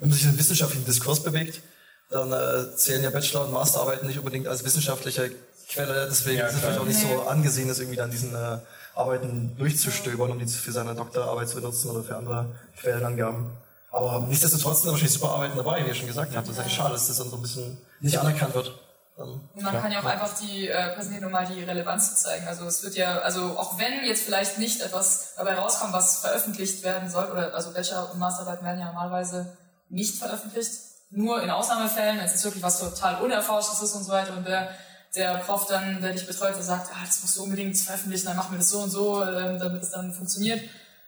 [0.00, 1.62] man sich in einem wissenschaftlichen Diskurs bewegt,
[2.10, 5.32] dann äh, zählen ja Bachelor- und Masterarbeiten nicht unbedingt als wissenschaftliche
[5.68, 8.58] Quelle, deswegen ja, ist es vielleicht auch nicht so angesehen, das irgendwie dann diesen äh,
[8.96, 13.50] Arbeiten durchzustöbern, um die für seine Doktorarbeit zu benutzen oder für andere Quellenangaben.
[13.90, 16.48] Aber nichtsdestotrotz sind wahrscheinlich super Arbeiten dabei, wie ihr schon gesagt habt.
[16.48, 18.78] Das ist eigentlich schade, dass das dann so ein bisschen nicht anerkannt wird.
[19.16, 22.22] Und man ja, kann ja auch einfach die äh, präsentieren, um mal die Relevanz zu
[22.22, 22.46] zeigen.
[22.46, 26.82] Also es wird ja, also auch wenn jetzt vielleicht nicht etwas dabei rauskommt, was veröffentlicht
[26.82, 29.56] werden soll, oder also Bachelor- und Masterarbeiten werden ja normalerweise
[29.88, 30.70] nicht veröffentlicht,
[31.08, 34.68] nur in Ausnahmefällen, wenn es wirklich was total Unerforschtes ist und so weiter und der,
[35.16, 38.36] der Prof dann, der dich betreut, der sagt, ah, das musst du unbedingt veröffentlichen, dann
[38.36, 40.60] machen wir das so und so, äh, damit es dann funktioniert.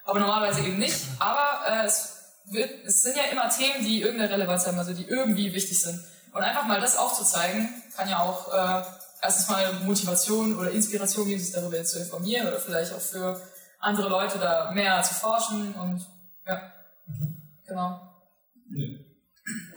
[0.04, 1.00] Aber normalerweise eben nicht.
[1.18, 5.04] Aber äh, es wird, es sind ja immer Themen, die irgendeine Relevanz haben, also die
[5.04, 6.00] irgendwie wichtig sind.
[6.32, 8.82] Und einfach mal das aufzuzeigen, kann ja auch äh,
[9.20, 13.40] erstens mal Motivation oder Inspiration geben, sich darüber zu informieren oder vielleicht auch für
[13.80, 16.06] andere Leute da mehr zu forschen und
[16.46, 16.72] ja,
[17.06, 17.42] mhm.
[17.66, 18.00] genau.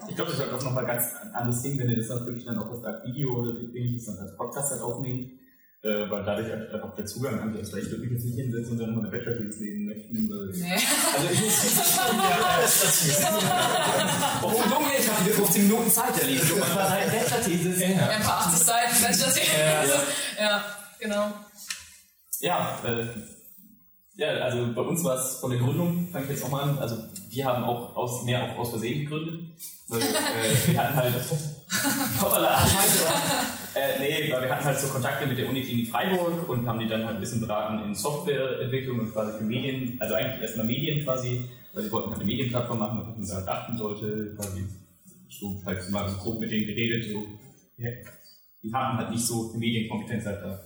[0.10, 2.46] Ich glaube, das ist halt auch nochmal ganz anderes Ding, wenn ihr das dann wirklich
[2.46, 5.32] dann auch als Video oder ähnliches dann als Podcast halt aufnehmt
[5.84, 8.80] äh, weil dadurch einfach der Zugang an also ich würde mich jetzt nicht hinsetzen und
[8.80, 10.14] dann noch eine Bachelor-Thesis lesen möchten.
[10.14, 10.78] Nee.
[11.16, 12.00] Also ich muss
[14.42, 16.50] Warum Junge, ich habe 15 Minuten Zeit erlebt.
[16.50, 17.80] Du machst eine Bachelor-Thesis.
[17.82, 18.10] Ja.
[18.10, 19.50] Ein paar 80 Seiten Bachelor-Thesis.
[19.58, 20.04] Ja, ja.
[20.40, 20.64] ja,
[21.00, 21.34] genau.
[22.42, 23.06] Ja, äh,
[24.22, 26.78] ja, also bei uns war es von der Gründung, fange ich jetzt auch mal an,
[26.78, 26.98] also
[27.30, 29.42] wir haben auch aus, mehr auch aus Versehen gegründet.
[29.88, 30.04] Weil, äh,
[30.68, 31.14] wir hatten halt,
[32.22, 32.62] hoppala,
[33.74, 36.88] äh, nee, weil wir hatten halt so Kontakte mit der Uniklinik Freiburg und haben die
[36.88, 41.04] dann halt ein bisschen beraten in Softwareentwicklung und quasi für Medien, also eigentlich erstmal Medien
[41.04, 44.66] quasi, weil sie wollten halt eine Medienplattform machen, was man da dachten sollte, quasi
[45.30, 47.26] so halt mal so grob mit denen geredet, so,
[47.78, 47.90] ja,
[48.62, 50.60] die haben halt nicht so eine Medienkompetenz halt da.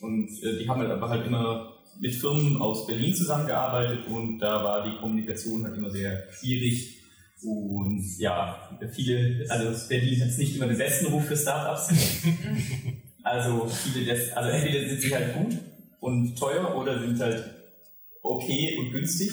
[0.00, 4.62] Und äh, die haben halt aber halt immer mit Firmen aus Berlin zusammengearbeitet und da
[4.64, 6.98] war die Kommunikation halt immer sehr schwierig.
[7.44, 11.92] Und ja, viele, also Berlin hat es nicht immer den besten Ruf für Startups.
[13.24, 15.58] also viele, des, also entweder sind sie halt gut
[16.00, 17.44] und teuer oder sind halt
[18.22, 19.32] okay und günstig.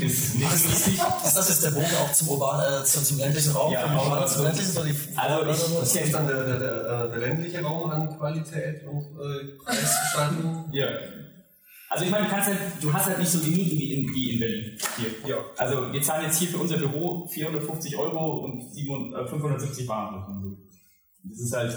[0.00, 0.94] Bis nicht günstig.
[1.24, 3.70] Ist das jetzt der Bogen auch zum urban, äh, zum, zum ländlichen Raum?
[3.72, 7.08] Ja, Vom urbanen also- zum ländlichen die Also ich- Was ist dann der, der, der,
[7.08, 10.70] der ländliche Raum an Qualität und äh, Preisgestaltung?
[10.72, 10.86] Ja.
[11.92, 14.14] Also ich meine, du kannst halt, du hast halt nicht so die Mieten wie in,
[14.14, 14.78] wie in Berlin.
[14.96, 15.30] Hier.
[15.30, 15.36] Ja.
[15.58, 20.56] Also wir zahlen jetzt hier für unser Büro 450 Euro und 700, äh, 570 Warenkosten.
[21.24, 21.74] Das ist halt,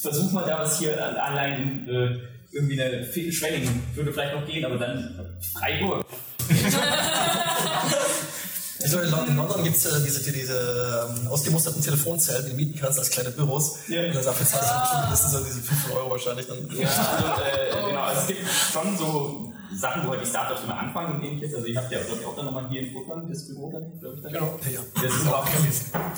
[0.00, 2.18] versuch mal da was hier an- allein in, äh,
[2.52, 6.06] irgendwie eine Schwenningen würde vielleicht noch gehen, aber dann Freiburg.
[8.82, 12.98] Also in London, gibt es äh, diese, diese ähm, ausgemusterten Telefonzellen, die du mieten kannst
[12.98, 13.78] als kleine Büros.
[13.88, 14.04] Ja.
[14.06, 16.58] Und dafür zahlst du bestimmt mindestens so diese 500 Euro wahrscheinlich dann.
[16.76, 18.40] Ja, also, äh, genau, also es gibt
[18.72, 21.54] schon so Sachen, wo halt die Startups immer anfangen und ähnliches.
[21.54, 23.98] Also ich habe ja, glaube ich, auch dann nochmal hier in Vorstand das Büro dann,
[24.00, 24.32] glaube ich, dann.
[24.32, 24.58] Genau.
[24.70, 24.80] Ja.
[25.02, 25.46] Das ist auch,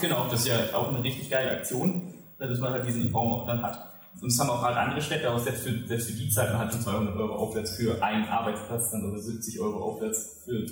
[0.01, 3.47] genau, das ist ja auch eine richtig geile Aktion, dass man halt diesen Raum auch
[3.47, 3.89] dann hat.
[4.21, 6.59] Und es haben auch halt andere Städte, aber selbst für, selbst für die zahlt man
[6.59, 10.65] halt schon 200 Euro aufwärts für einen Arbeitsplatz dann oder 70 Euro aufwärts für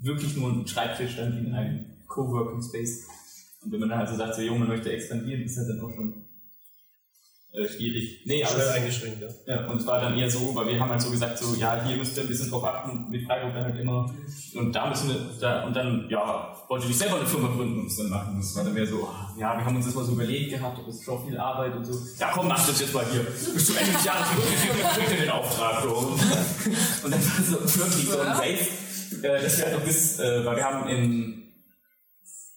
[0.00, 3.04] wirklich nur einen Schreibtisch dann in einem Coworking Space.
[3.62, 5.90] Und wenn man dann halt so sagt, so, man möchte expandieren, ist halt dann auch
[5.94, 6.26] schon
[7.52, 8.20] äh, schwierig.
[8.26, 9.28] Nee, aber Schnell es- eingeschränkt, ja.
[9.54, 11.82] ja, und es war dann eher so, weil wir haben halt so gesagt, so, ja,
[11.84, 14.12] hier müsst ihr ein bisschen drauf achten, mit Freiburg dann halt immer.
[14.54, 17.86] Und da müssen wir, da, und dann, ja, wollte ich selber eine Firma gründen und
[17.86, 18.36] es dann machen.
[18.38, 20.78] Das war dann mehr so, ah, ja, wir haben uns das mal so überlegt gehabt,
[20.78, 21.92] aber es ist schon viel Arbeit und so.
[22.18, 23.20] Ja, komm, mach das jetzt mal hier.
[23.22, 24.26] Bis zum Ende des Jahres
[24.96, 25.90] kriegt ihr den Auftrag, so.
[25.94, 26.20] Und
[27.10, 28.66] dann war so wirklich so ein Safe,
[29.24, 31.44] äh, dass wir halt noch bis, äh, weil wir haben in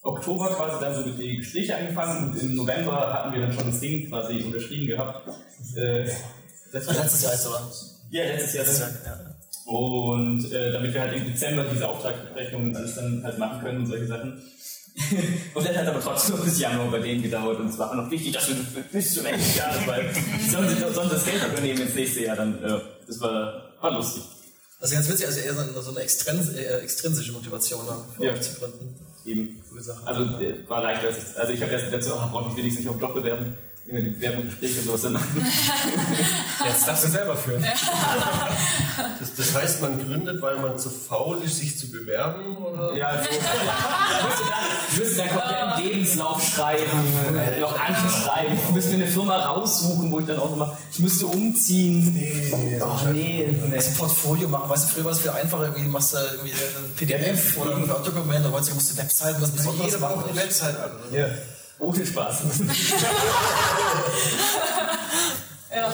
[0.01, 3.67] Oktober quasi dann so mit den Gespräche angefangen und im November hatten wir dann schon
[3.67, 5.27] das Ding quasi unterschrieben gehabt.
[5.75, 6.09] Äh,
[6.71, 7.71] das war Letztes Jahr oder?
[8.11, 8.65] ja, letztes Jahr.
[8.65, 8.79] Letztes.
[8.79, 9.71] Jahr, ja.
[9.71, 13.79] Und äh, damit wir halt im Dezember diese Auftragsbesprechungen und alles dann halt machen können
[13.79, 14.41] und solche Sachen.
[15.53, 18.09] und das hat aber trotzdem noch bis Januar bei denen gedauert und es war noch
[18.09, 18.55] wichtig, dass wir
[18.91, 22.63] bis zum Ende des Jahres, weil sie sonst das Geld übernehmen ins nächste Jahr dann.
[22.63, 24.23] Äh, das war, war lustig.
[24.79, 28.25] Also ganz witzig, also eher so eine, so eine extrins äh, extrinsische Motivation ne, für
[28.25, 28.33] Ja.
[28.33, 28.95] euch zu gründen.
[29.25, 29.61] Eben.
[29.69, 30.05] Coole Sache.
[30.05, 32.85] Also äh, war leicht, dass ich, also ich habe erst dazu, oh, brauche ich wenigstens
[32.85, 33.55] nicht auf Job bewerben.
[33.89, 35.47] Immer die Bewerbungsgespräche und sowas dann machen.
[36.65, 37.63] Jetzt darfst du selber führen.
[39.19, 42.57] Das, das heißt, man gründet, weil man zu faul ist, sich zu bewerben?
[42.57, 42.93] Oder?
[42.97, 43.29] Ja, so.
[44.91, 46.83] Ich müsste dann kompletten Lebenslauf schreiben,
[47.37, 48.57] äh, noch anschreiben.
[48.67, 52.13] Ich müsste mir eine Firma raussuchen, wo ich dann auch nochmal, ich müsste umziehen.
[52.13, 53.75] Nee, Oh, nee, nee.
[53.75, 56.93] Das Portfolio machen, weißt du, früher war das viel einfacher, irgendwie machst du irgendwie ein
[56.95, 60.29] PDF oder ein Word-Dokument, aber heutzutage musst du Webseiten, was Besonderes Jeder braucht machen.
[60.31, 60.91] eine Website an.
[61.13, 61.27] Ja.
[61.79, 62.41] Ohne Spaß.
[65.77, 65.93] Ja.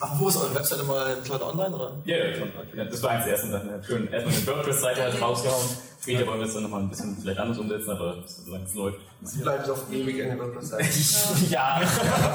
[0.00, 1.96] Ach, wo ist eure Webseite mal gerade online, oder?
[2.04, 2.50] Ja, ja, schon.
[2.74, 3.68] Ja, das war eins der ersten Sachen.
[3.68, 5.68] Ja, Schön, erstmal eine WordPress-Seite halt rausgehauen.
[6.00, 8.98] Später wollen wir es dann nochmal ein bisschen vielleicht anders umsetzen, aber solange es läuft.
[9.24, 10.84] Es bleibt auf ewig eine WordPress-Seite.
[11.50, 11.80] Ja.
[11.80, 12.32] Ja.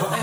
[0.00, 0.18] Warum,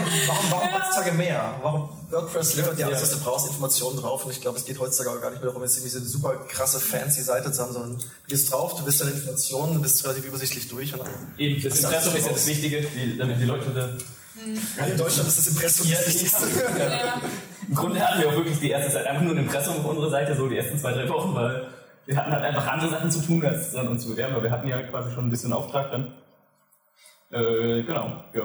[0.50, 1.54] warum heutzutage mehr?
[1.62, 4.80] Warum WordPress liefert dir alles, was du brauchst, Informationen drauf und ich glaube, es geht
[4.80, 7.62] heutzutage auch gar nicht mehr darum, jetzt irgendwie so eine super krasse fancy Seite zu
[7.62, 11.02] haben, sondern du gehst drauf, du bist deine Informationen, du bist relativ übersichtlich durch und
[11.02, 13.98] dann Eben, das Impressum ist ja das Wichtige, die, damit die Leute
[14.78, 16.46] da in Deutschland ist das Impressum das Wichtigste.
[16.80, 17.22] Ja.
[17.68, 20.10] Im Grunde hatten wir auch wirklich die erste Zeit einfach nur ein Impressum auf unserer
[20.10, 21.68] Seite, so die ersten zwei, drei Wochen, weil
[22.06, 24.52] wir hatten halt einfach andere Sachen zu tun, als dann uns zu bewerben, weil wir
[24.52, 26.14] hatten ja quasi schon ein bisschen Auftrag dann.
[27.32, 28.44] Äh, genau, ja.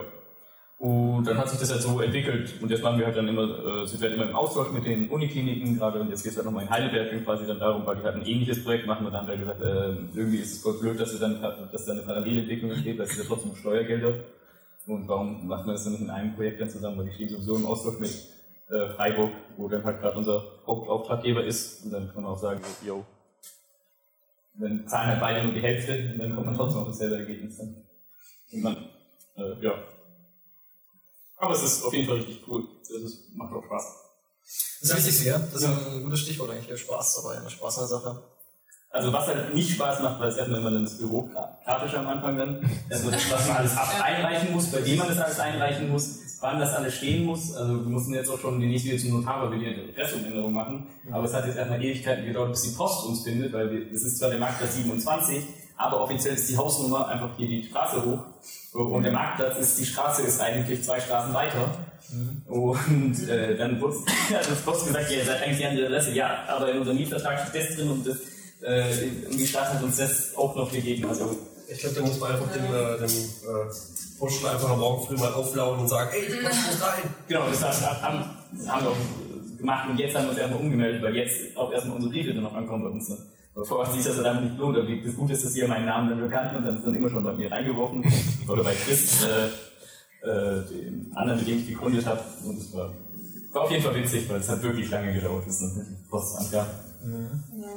[0.79, 3.45] Und dann hat sich das halt so entwickelt und jetzt machen wir halt dann immer,
[3.45, 6.37] äh, sind wir halt immer im Austausch mit den Unikliniken gerade und jetzt geht es
[6.39, 9.07] halt nochmal in Heidelberg dann quasi dann darum, weil die halt ein ähnliches Projekt machen
[9.07, 11.85] und dann haben wir gesagt, äh, irgendwie ist es voll blöd, dass, wir dann, dass
[11.85, 14.15] da eine Parallelentwicklung entsteht, weil es ja trotzdem Steuergelder.
[14.87, 17.29] Und warum macht man das dann nicht in einem Projekt dann zusammen, weil die stehen
[17.29, 18.11] sowieso im Austausch mit
[18.69, 21.85] äh, Freiburg, wo dann halt gerade unser Hauptauftraggeber ist.
[21.85, 23.05] Und dann kann man auch sagen, yo,
[24.55, 27.57] dann zahlen halt beide nur die Hälfte und dann kommt man trotzdem auf dasselbe Ergebnis
[27.57, 27.85] dann.
[28.53, 28.77] Und man,
[29.37, 29.75] äh, ja.
[31.37, 32.69] Aber es ist auf jeden Fall richtig cool.
[32.83, 34.03] Es macht auch Spaß.
[34.43, 35.39] Das ist das Wichtigste, ja?
[35.39, 38.23] Das ist ein gutes Stichwort eigentlich, Spaß, aber ja, eine Spaß an der Sache.
[38.93, 42.37] Also was halt nicht Spaß macht, weil es erstmal immer dann das Bürokratische am Anfang
[42.37, 45.91] dann, erstmal das, was man alles ab einreichen muss, bei wem man das alles einreichen
[45.91, 47.55] muss, wann das alles stehen muss.
[47.57, 50.87] Also wir mussten jetzt auch schon demnächst wieder zum Notar, weil wir die Impressumänderung machen.
[51.11, 54.03] Aber es hat jetzt erstmal Ewigkeiten gedauert, bis die Post uns findet, weil wir, es
[54.03, 55.43] ist zwar der Marktplatz 27,
[55.79, 58.25] aber offiziell ist die Hausnummer einfach hier die Straße hoch.
[58.75, 61.71] Und der Marktplatz ist, die Straße ist eigentlich zwei Straßen weiter.
[62.47, 63.97] Und äh, dann wurde
[64.35, 66.13] hat uns Post gesagt, ja, ihr seid eigentlich die andere Adresse.
[66.13, 68.19] Ja, aber in unserem Mietvertrag steht das drin und, das,
[68.63, 71.09] äh, und die Stadt hat uns das auch noch gegeben.
[71.09, 71.37] Also
[71.69, 75.17] Ich glaube, da muss man einfach dem, äh, dem äh, Posten einfach am Morgen früh
[75.17, 77.03] mal auflauen und sagen, ey, du kommst nicht rein.
[77.29, 81.03] genau, das haben, haben, haben wir auch gemacht und jetzt haben wir uns erstmal umgemeldet,
[81.03, 83.09] weil jetzt auch erstmal unsere Briefe dann noch ankommen bei uns.
[83.09, 83.19] Ne?
[83.55, 86.21] Bevor sich das dann nicht lohnt, aber das Gute ist, dass ihr meinen Namen dann
[86.21, 88.05] bekannt und dann ist dann immer schon bei mir reingeworfen.
[88.49, 89.47] Oder bei Chris, äh,
[90.27, 92.21] äh, dem anderen, mit dem ich gegründet habe.
[92.45, 92.93] Und es war,
[93.53, 96.39] war auf jeden Fall witzig, weil es hat wirklich lange gedauert, bis es mit Post
[96.39, 96.67] ankam.
[97.05, 97.69] Ja.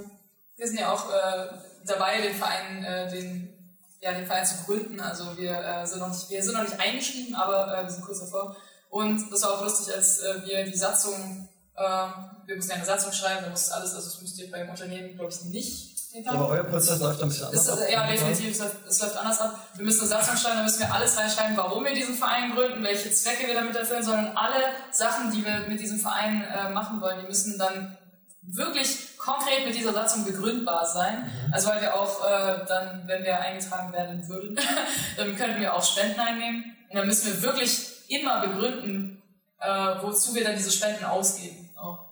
[0.58, 1.48] Wir sind ja auch äh,
[1.86, 3.54] dabei, den Verein, äh, den,
[4.02, 5.00] ja, den Verein zu gründen.
[5.00, 8.06] Also wir, äh, sind noch nicht, wir sind noch nicht eingeschrieben, aber äh, wir sind
[8.06, 8.56] kurz davor.
[8.90, 12.08] Und das war auch lustig, als äh, wir die Satzung, äh,
[12.46, 15.16] wir mussten ja eine Satzung schreiben, da musste alles, also das müsst ihr beim Unternehmen,
[15.16, 15.96] glaube ich, nicht.
[16.28, 17.68] Aber euer Prozess läuft ein bisschen anders.
[17.68, 17.80] ab.
[17.92, 19.60] ja, definitiv, es läuft, es läuft anders ab.
[19.76, 22.82] Wir müssen eine Satzung schreiben, da müssen wir alles reinschreiben, warum wir diesen Verein gründen,
[22.86, 27.02] welche Zwecke wir damit erfüllen, sondern alle Sachen, die wir mit diesem Verein äh, machen
[27.02, 27.98] wollen, die müssen dann
[28.44, 31.32] wirklich konkret mit dieser Satzung begründbar sein.
[31.52, 34.58] Also weil wir auch äh, dann, wenn wir eingetragen werden würden,
[35.18, 36.76] dann könnten wir auch Spenden einnehmen.
[36.90, 39.22] Und dann müssen wir wirklich immer begründen,
[39.60, 41.74] äh, wozu wir dann diese Spenden ausgeben.
[41.76, 42.06] Auch.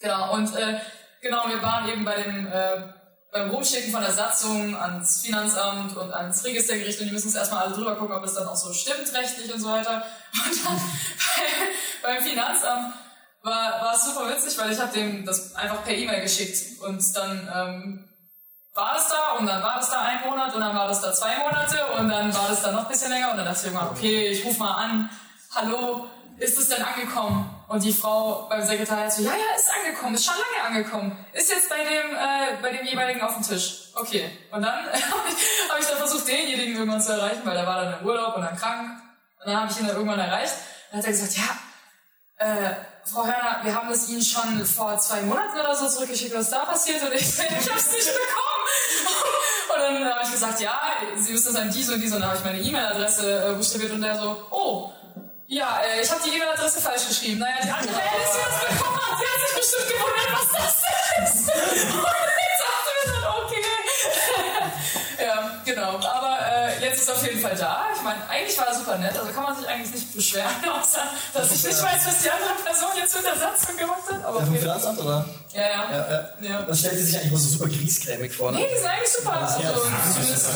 [0.00, 0.78] Genau, und äh,
[1.22, 2.92] genau, wir waren eben bei dem äh,
[3.32, 7.64] beim Rumschicken von der Satzung ans Finanzamt und ans Registergericht und die müssen es erstmal
[7.64, 10.02] alle drüber gucken, ob es dann auch so stimmt rechtlich und so weiter.
[10.32, 10.76] Und dann
[12.02, 12.94] bei, beim Finanzamt
[13.42, 17.48] war, war super witzig, weil ich habe dem das einfach per E-Mail geschickt und dann
[17.54, 18.08] ähm,
[18.74, 21.12] war es da und dann war es da ein Monat und dann war das da
[21.12, 23.66] zwei Monate und dann war das da noch ein bisschen länger und dann dachte ich
[23.66, 25.10] irgendwann, okay, ich rufe mal an,
[25.54, 27.54] hallo, ist es denn angekommen?
[27.68, 31.50] Und die Frau beim Sekretariat so, ja, ja, ist angekommen, ist schon lange angekommen, ist
[31.50, 33.90] jetzt bei dem, äh, bei dem jeweiligen auf dem Tisch.
[33.94, 34.30] Okay.
[34.50, 37.84] Und dann habe ich, hab ich dann versucht, denjenigen irgendwann zu erreichen, weil der war
[37.84, 39.02] dann im Urlaub und dann krank.
[39.38, 40.54] Und dann habe ich ihn dann irgendwann erreicht.
[40.90, 41.58] Dann hat er gesagt, ja,
[42.40, 42.74] äh,
[43.12, 46.64] Frau Hörner, wir haben das Ihnen schon vor zwei Monaten oder so zurückgeschickt, was da
[46.64, 48.64] passiert und ich, ich habe es nicht bekommen.
[49.74, 50.80] Und dann habe ich gesagt, ja,
[51.16, 53.92] Sie müssen es an diese und diese und dann habe ich meine E-Mail-Adresse äh, buchstabiert
[53.92, 54.92] und der so, oh,
[55.48, 57.40] ja, äh, ich habe die E-Mail-Adresse falsch geschrieben.
[57.40, 61.34] Naja, die andere Alice, die das bekommen hat, die hat sich bestimmt gewundert, was das
[61.34, 61.48] ist.
[61.50, 63.64] Und ich dachte mir dann, okay.
[65.26, 65.96] ja, genau.
[65.96, 66.29] Aber
[67.12, 67.86] ist auf jeden Fall da.
[67.94, 71.02] Ich meine, eigentlich war er super nett, also kann man sich eigentlich nicht beschweren, außer
[71.34, 74.24] dass ich nicht weiß, was die andere Person jetzt mit der Satzung gemacht hat.
[74.24, 74.56] Aber Ja, vom.
[74.56, 75.24] Finanzamt, oder?
[75.52, 75.68] Ja, ja.
[75.90, 76.28] Ja, ja.
[76.50, 76.62] Ja.
[76.62, 78.52] Das stellt sie sich eigentlich immer so super griesgrämig vor.
[78.52, 78.58] Ne?
[78.58, 79.32] Nee, die sind eigentlich super.
[79.40, 79.60] Also,
[80.14, 80.46] zumindest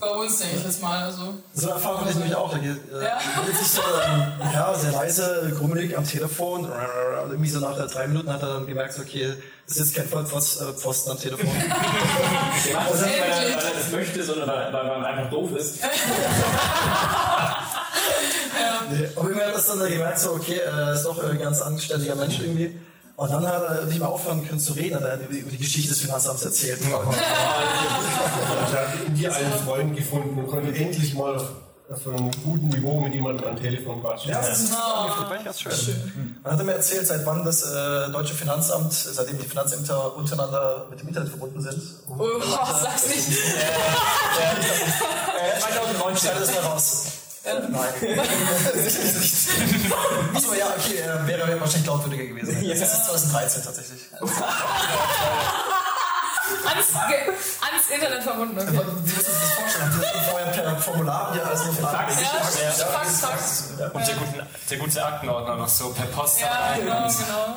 [0.00, 1.04] bei uns denke ich jetzt mal.
[1.04, 1.34] Also.
[1.54, 2.50] So eine Erfahrung hatte ich nämlich auch.
[2.52, 3.18] Da geht, äh, Ja.
[3.36, 6.66] meldet sich so, ähm, ja, sehr leise, grummelig am Telefon.
[6.66, 9.34] Und irgendwie so nach äh, drei Minuten hat er dann gemerkt, okay,
[9.66, 11.46] das ist jetzt kein Vollpfosten äh, Pfosten am Telefon.
[11.46, 15.30] Der macht das nicht, weil er, weil er das möchte, sondern weil, weil man einfach
[15.30, 15.78] doof ist.
[18.90, 22.14] Nee, Aber irgendwann hat das dann gemerkt, so, okay, er ist doch ein ganz anständiger
[22.14, 22.78] Mensch irgendwie.
[23.16, 25.50] Und dann hat er nicht mehr aufhören können zu reden, hat er über die, über
[25.50, 26.80] die Geschichte des Finanzamts erzählt.
[26.80, 27.06] Ich habe
[29.06, 31.40] in dir einen Freund gefunden und konnte endlich mal
[31.90, 34.30] auf, einem guten Niveau mit jemandem am Telefon quatschen.
[34.30, 36.36] Ja, das ist das war ganz schön.
[36.42, 40.86] Dann hat er mir erzählt, seit wann das äh, deutsche Finanzamt, seitdem die Finanzämter untereinander
[40.90, 41.82] mit dem Internet verbunden sind.
[42.08, 42.26] Oh,
[42.80, 43.28] sag's nicht.
[45.60, 46.16] 2019.
[46.16, 47.06] Schneide das mal raus.
[47.44, 47.92] Nein.
[48.74, 49.34] Sicherlich nicht.
[50.34, 52.62] Achso, ja, okay, äh, wäre ja wahrscheinlich glaubwürdiger gewesen.
[52.62, 52.74] Ja.
[52.74, 54.00] Das ist 2013 tatsächlich.
[56.66, 56.94] Ans,
[57.60, 58.68] ans Internet verbunden, okay.
[58.68, 60.00] Aber wie musst du dir vorstellen?
[60.00, 62.20] Das vorher per Formular hier alles noch Fax.
[62.20, 62.28] Ja,
[62.78, 63.64] Ja, Fax, Fax.
[63.92, 67.56] Und der, guten, der gute Aktenordner noch so per Post Ja, genau, genau.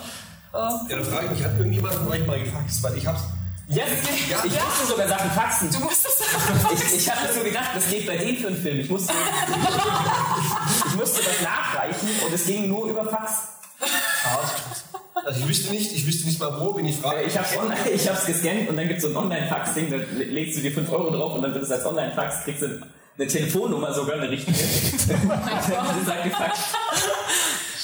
[0.54, 0.80] Oh.
[0.89, 2.82] Ja, da frage ich mich, hat irgendjemand von euch mal gefaxt?
[2.84, 3.22] Weil ich hab's.
[3.67, 4.34] Ja, wirklich?
[4.46, 5.70] Ich musste sogar Sachen faxen.
[5.72, 6.70] Du musst es sagen.
[6.74, 8.80] Ich, ich habe so gedacht, das geht bei denen für einen Film.
[8.80, 9.12] Ich musste,
[10.88, 13.32] ich musste das nachreichen und es ging nur über Fax.
[15.26, 17.22] Also ich wüsste nicht, ich wüsste nicht mal wo, wenn ich frage.
[17.22, 17.48] Äh, Ich habe
[18.18, 21.10] hab's gescannt und dann gibt's so ein Online-Fax-Ding, da le- legst du dir 5 Euro
[21.12, 22.82] drauf und dann wird es als Online-Fax, kriegst du
[23.18, 24.54] eine Telefonnummer sogar, eine richtige.
[25.08, 26.64] das ist halt gefaxt.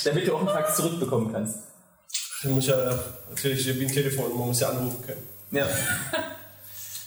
[0.06, 1.60] Damit du auch einen Fax zurückbekommen kannst.
[2.44, 2.76] Du musst ja
[3.30, 5.24] natürlich wie ein Telefon, man muss ja anrufen können.
[5.52, 5.66] Ja.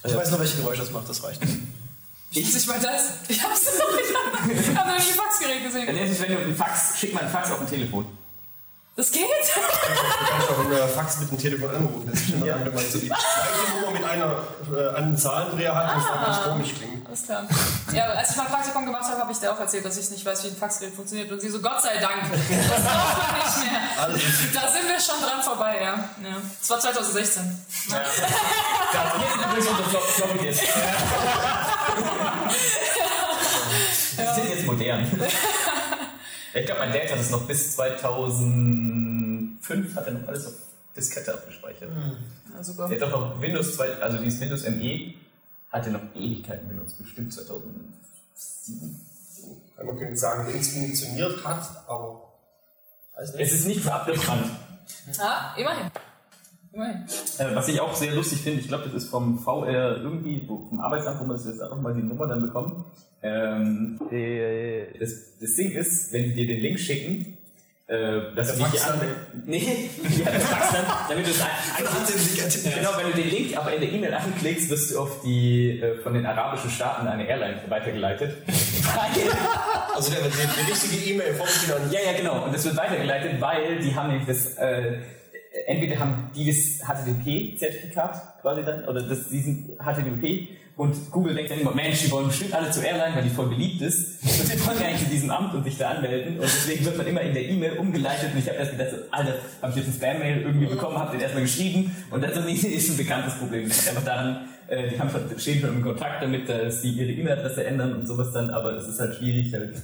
[0.05, 1.43] Ich weiß noch, welche Geräusche das macht, das reicht.
[2.33, 3.05] Ich nicht mal das.
[3.29, 4.61] Ich hab's noch nicht.
[4.61, 5.87] Ich hab noch nie ein Faxgerät gesehen.
[5.87, 8.07] Dann ist es, wenn du einen Fax, schick mal einen Fax auf ein Telefon.
[8.97, 9.25] Das geht?
[9.25, 9.61] Du
[10.31, 12.11] kannst auch einen Fax mit dem Telefon anrufen.
[12.11, 12.57] Das ist schon ja.
[12.57, 14.43] so die gleiche Nummer mit einer
[14.75, 17.05] äh, einen Zahlendreher hat, das kann ganz komisch klingen.
[17.07, 17.47] Alles klar.
[17.93, 20.25] Ja, als ich mein Praktikum gemacht habe, habe ich dir auch erzählt, dass ich nicht
[20.25, 21.31] weiß, wie ein Faxgerät funktioniert.
[21.31, 22.23] Und sie so, Gott sei Dank.
[22.33, 23.81] Das braucht man nicht mehr.
[23.99, 25.93] Alles ist Da sind wir schon dran vorbei, ja.
[25.93, 26.41] ja.
[26.59, 27.65] Das war 2016.
[27.91, 28.01] Ja.
[28.03, 30.65] Hier sind übrigens Flop Floppy Disks.
[34.17, 35.21] Die sind jetzt modern.
[36.57, 40.55] Ich glaube, mein Dad hat es noch bis 2005 hat er noch alles auf
[40.97, 41.91] Diskette abgespeichert.
[42.55, 42.89] Ja, super.
[42.89, 45.13] Der hat doch noch Windows 2, also dieses Windows ME
[45.71, 49.01] hat er noch Ewigkeiten benutzt, bestimmt 2007.
[49.85, 52.33] Man könnte sagen, wenn es funktioniert hat, aber
[53.17, 54.51] Es ist nicht für abgebrannt.
[55.19, 55.91] Ja, immerhin.
[56.77, 57.05] Immerhin.
[57.39, 60.79] Äh, was ich auch sehr lustig finde, ich glaube, das ist vom VR irgendwie, vom
[60.79, 62.85] Arbeitsamt, wo man das jetzt einfach mal die Nummer dann bekommt.
[63.23, 67.39] Ähm, äh, das, das Ding ist, wenn die dir den Link schicken,
[67.87, 69.01] äh, dass du dich dann?
[69.47, 73.73] Nee, ja, der Fax dann, damit du es ein- Genau, wenn du den Link aber
[73.73, 77.57] in der E-Mail anklickst, wirst du auf die äh, von den arabischen Staaten eine Airline
[77.69, 78.37] weitergeleitet.
[79.95, 81.47] Also der, die, die richtige E-Mail vom
[81.91, 82.45] ja, ja, genau.
[82.45, 84.99] Und das wird weitergeleitet, weil die haben nämlich das, äh,
[85.67, 91.61] entweder haben die das HTTP-Zertifikat quasi dann, oder das, diesen HTTP, und Google denkt dann
[91.61, 94.23] immer, Mensch, die wollen bestimmt alle zur Airline, weil die voll beliebt ist.
[94.23, 96.35] Und die wollen gar nicht in diesem Amt und sich da anmelden.
[96.35, 98.35] Und deswegen wird man immer in der E-Mail umgeleitet.
[98.35, 101.13] Und ich habe erst gedacht, so, Alter, habe ich jetzt ein Spam-Mail irgendwie bekommen, habe
[101.13, 101.97] den erstmal geschrieben.
[102.11, 103.67] Und das ist ein- bekanntes Problem.
[103.67, 107.11] Das einfach daran, äh, die haben schon, stehen schon im Kontakt damit, dass die ihre
[107.11, 109.77] E-Mail-Adresse ändern und sowas dann, aber es ist halt schwierig, halt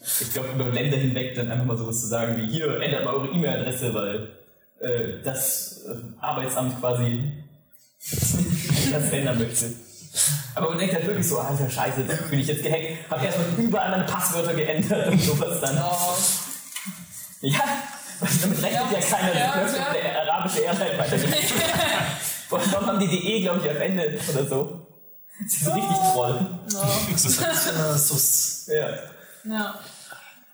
[0.00, 3.14] ich glaube, über Länder hinweg dann einfach mal sowas zu sagen wie, hier, ändert mal
[3.14, 4.26] eure E-Mail-Adresse, weil
[4.82, 7.32] äh, das äh, Arbeitsamt quasi
[8.92, 9.72] das ändern möchte.
[10.54, 13.46] Aber man denkt halt wirklich so, alter Scheiße, da bin ich jetzt gehackt, hab erstmal
[13.56, 15.78] überall meine Passwörter geändert und sowas dann.
[15.78, 16.14] Oh.
[17.40, 17.60] Ja,
[18.20, 19.92] damit rechnet ja, Ja, keiner, ja, das klar.
[19.94, 21.52] der arabische Airline weitergeleitet.
[22.50, 24.86] Warum haben die DE, glaube ich, am Ende oder so?
[25.42, 26.46] Das ist so richtig Troll.
[27.10, 28.66] Das ist ein bisschen äh, sus.
[28.68, 28.88] Ja.
[29.44, 29.80] Ja.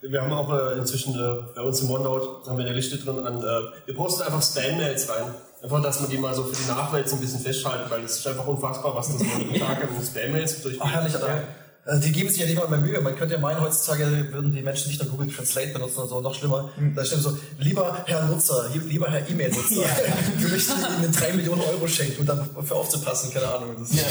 [0.00, 3.18] Wir haben auch äh, inzwischen äh, bei uns im OneNote haben wir eine Liste drin
[3.18, 5.34] an, äh, wir posten einfach Spam-Mails rein.
[5.61, 8.18] Einfach, dass wir die mal so für die Nachwelt so ein bisschen festhalten, weil es
[8.18, 10.76] ist einfach unfassbar, was das man jeden Tag an Spam-Mails durch.
[10.80, 11.42] Ach, herrlich, aber
[11.84, 13.00] äh, die geben sich ja nicht mal mehr Mühe.
[13.00, 16.20] Man könnte ja meinen, heutzutage würden die Menschen nicht nur Google Translate benutzen oder so,
[16.20, 16.70] noch schlimmer.
[16.94, 19.82] Da steht so, lieber Herr Nutzer, lieber Herr E-Mail-Nutzer,
[20.37, 23.74] wir möchten Ihnen 3 Millionen Euro schenken und dann für aufzupassen, keine Ahnung.
[23.80, 24.04] Das ist,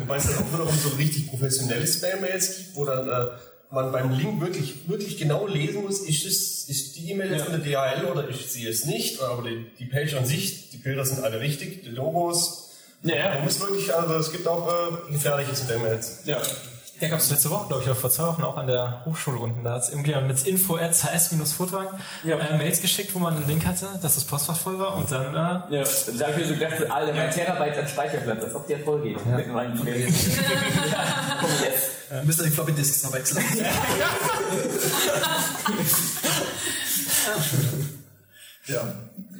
[0.00, 3.26] Wobei es dann auch wiederum so richtig professionelle Spam-Mails gibt, wo dann äh,
[3.72, 7.52] man beim Link wirklich, wirklich genau lesen muss, ist, es, ist die E-Mail jetzt von
[7.52, 11.04] der DHL oder ist sie es nicht, aber die, die Page an sich, die Bilder
[11.04, 12.70] sind alle richtig, die Logos.
[13.02, 13.34] Ja, ja.
[13.34, 16.20] Man muss wirklich, also es gibt auch äh, gefährliche Spam-Mails.
[16.24, 16.38] ja.
[17.00, 19.36] Da gab es letzte Woche, glaube ich, oder vor zwei Wochen auch an der Hochschule
[19.40, 19.64] unten.
[19.64, 22.38] Da hat es irgendjemand mit info hs-foodwagen Ja.
[22.38, 25.34] äh, Mails geschickt, wo man einen Link hatte, dass das Postfach voll war und dann
[25.34, 25.82] äh, Ja,
[26.16, 29.00] da habe ich mir so gedacht, alle mein Terabyte an Speicherplatz, als ob der voll
[29.02, 29.26] geht.
[29.26, 29.84] Mit meinen ja,
[31.40, 31.90] komm jetzt.
[32.24, 33.42] Müsst ihr die Floppy Disks noch wechseln.
[38.66, 38.94] ja.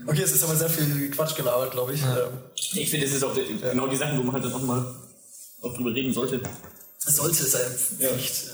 [0.06, 2.02] Okay, es ist aber sehr viel Quatsch gelabert, glaube ich.
[2.02, 2.08] Ähm,
[2.56, 4.84] Ich finde, das ist auch die, genau die Sachen, wo man halt dann auch mal
[5.60, 6.40] auch drüber reden sollte.
[7.06, 8.50] Es sollte sein Pflicht.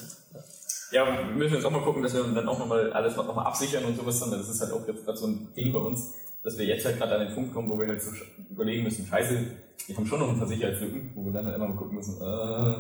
[0.91, 3.45] Ja, wir müssen jetzt auch mal gucken, dass wir dann auch nochmal alles noch mal
[3.45, 4.31] absichern und sowas dann.
[4.31, 6.99] Das ist halt auch jetzt gerade so ein Ding bei uns, dass wir jetzt halt
[6.99, 8.11] gerade an den Punkt kommen, wo wir halt so
[8.51, 9.39] überlegen müssen, scheiße,
[9.87, 12.17] wir haben schon noch ein paar Sicherheitslücken, wo wir dann halt immer mal gucken müssen,
[12.21, 12.75] äh,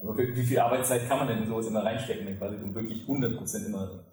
[0.00, 3.66] aber wie, viel Arbeitszeit kann man denn in sowas immer reinstecken, quasi, um wirklich 100%
[3.66, 4.04] immer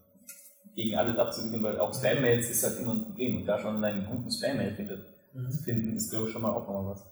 [0.76, 4.06] gegen alles abzusichern, weil auch Spam-Mails ist halt immer ein Problem und da schon einen
[4.06, 5.06] guten Spam-Mail findet,
[5.50, 7.04] zu finden, ist glaube ich schon mal auch nochmal was.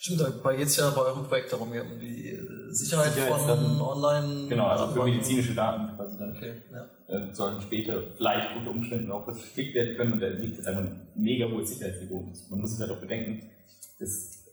[0.00, 2.38] Stimmt, dabei geht es ja bei eurem Projekt darum, ja, um die äh,
[2.70, 4.46] Sicherheit von online.
[4.48, 6.36] Genau, also für medizinische Daten quasi dann.
[6.36, 6.86] Okay, ja.
[7.08, 10.82] äh, sollten später vielleicht unter Umständen auch verschickt werden können und da liegt jetzt einfach
[10.82, 12.32] ein mega hohes Sicherheitsniveau.
[12.48, 13.50] Man muss sich halt auch bedenken,
[13.98, 14.44] das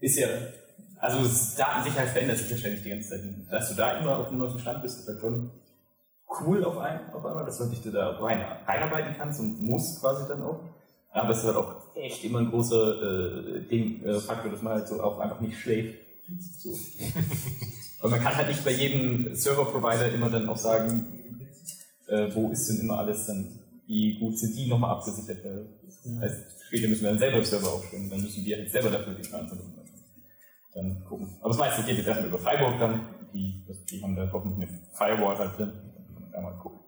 [0.00, 0.26] ist ja,
[1.06, 3.20] also Datensicherheit verändert sich ja ständig die ganze Zeit.
[3.50, 5.50] Dass du da immer auf dem neuesten Stand bist, ist halt schon
[6.40, 10.26] cool auf, ein, auf einmal, dass du dich da rein, reinarbeiten kannst und musst quasi
[10.28, 10.60] dann auch.
[11.10, 14.74] Aber es ist halt auch echt immer ein großer äh, Ding, äh, Faktor, dass man
[14.74, 15.98] halt so auch einfach nicht schläft.
[16.58, 16.70] So.
[18.00, 21.06] Weil man kann halt nicht bei jedem Server-Provider immer dann auch sagen,
[22.08, 25.44] äh, wo ist denn immer alles dann, wie gut sind die nochmal abgesichert.
[25.44, 28.90] Weil Das heißt, später müssen wir dann selber Server aufstellen, dann müssen wir halt selber
[28.90, 29.72] dafür die Verantwortung.
[30.76, 31.34] Dann gucken.
[31.40, 34.80] Aber das meiste geht jetzt erstmal über Freiburg dann, die, die haben da hoffentlich eine
[34.92, 35.72] Firewall halt drin.
[36.30, 36.80] Da mal gucken.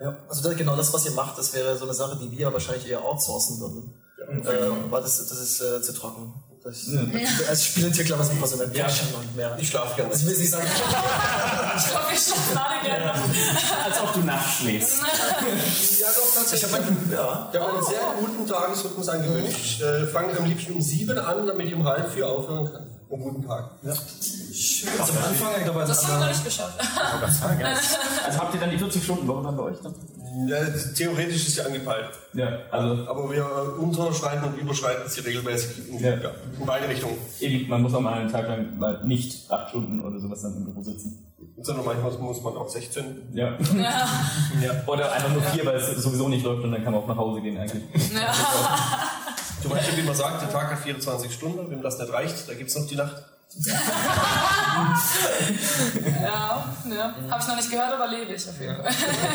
[0.00, 2.50] Ja, also das, genau das, was ihr macht, das wäre so eine Sache, die wir
[2.52, 3.94] wahrscheinlich eher outsourcen würden.
[4.46, 6.32] äh, weil das, das ist äh, zu trocken.
[6.66, 9.56] Das, Als Spielentwickler was mit Personal Passion und mehr.
[9.60, 10.10] Ich schlafe gerne.
[10.10, 10.66] Also ich will nicht sagen,
[11.76, 13.12] Ich glaube, ich schlafe gerade gerne.
[13.84, 14.98] Als ob du nachts schläfst.
[14.98, 16.72] Ja, doch, ich tatsächlich.
[16.72, 19.48] habe einen, ja, Ich habe einen sehr guten Tagesrhythmus angewöhnt.
[19.48, 22.95] Ich äh, fange am liebsten um sieben an, damit ich um halb vier aufhören kann.
[23.08, 23.70] Einen guten Tag.
[23.84, 26.78] also am Anfang, ich glaube, Das haben wir noch nicht geschafft.
[28.26, 29.76] Also habt ihr dann die 40 Stunden Woche dann bei euch?
[30.48, 30.56] Ja,
[30.94, 32.10] theoretisch ist sie angepeilt.
[32.34, 33.46] Ja, also Aber wir
[33.78, 36.10] unterschreiten und überschreiten sie regelmäßig in, Ja.
[36.16, 36.30] ja.
[36.58, 37.16] in beide Richtungen.
[37.40, 40.54] eben, man muss auch mal einen Tag lang mal nicht acht Stunden oder sowas dann
[40.56, 41.24] im Büro sitzen.
[41.62, 43.04] Sondern manchmal muss man auch 16.
[43.32, 43.54] Ja.
[43.76, 44.08] Ja.
[44.62, 44.82] ja.
[44.86, 47.16] Oder einfach nur vier, weil es sowieso nicht läuft und dann kann man auch nach
[47.16, 47.84] Hause gehen eigentlich.
[49.66, 51.68] Zum Beispiel, wie man sagt, der Tag hat 24 Stunden.
[51.70, 53.16] Wenn das nicht reicht, da gibt es noch die Nacht.
[56.22, 57.14] ja, ja.
[57.30, 58.84] Habe ich noch nicht gehört, aber lebe ich auf jeden Fall.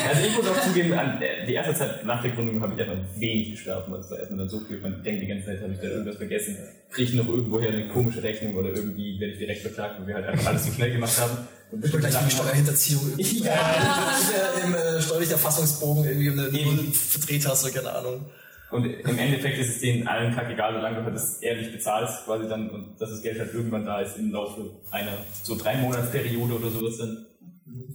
[0.08, 2.80] Also ich muss auch zugeben, an der- die erste Zeit nach der Gründung habe ich
[2.80, 5.62] einfach wenig geschlafen, weil es war erstmal dann so viel, man denkt die ganze Zeit,
[5.62, 6.56] habe ich da irgendwas vergessen,
[6.90, 10.14] kriege ich noch irgendwoher eine komische Rechnung oder irgendwie werde ich direkt verklagt, weil wir
[10.14, 11.36] halt einfach alles zu schnell gemacht haben.
[11.72, 13.12] Und Ich bin gleich wegen Steuerhinterziehung.
[13.18, 13.52] Ja.
[13.52, 14.64] Ja.
[14.64, 18.26] Im äh, steuerlichen Erfassungsbogen irgendwie um eine Null verdreht hast oder keine Ahnung.
[18.72, 22.48] Und im Endeffekt ist es denen allen kackegal, solange du halt das ehrlich bezahlst, quasi
[22.48, 25.12] dann, und dass das Geld halt irgendwann da ist im Laufe einer
[25.42, 27.26] so drei Monatsperiode oder sowas dann.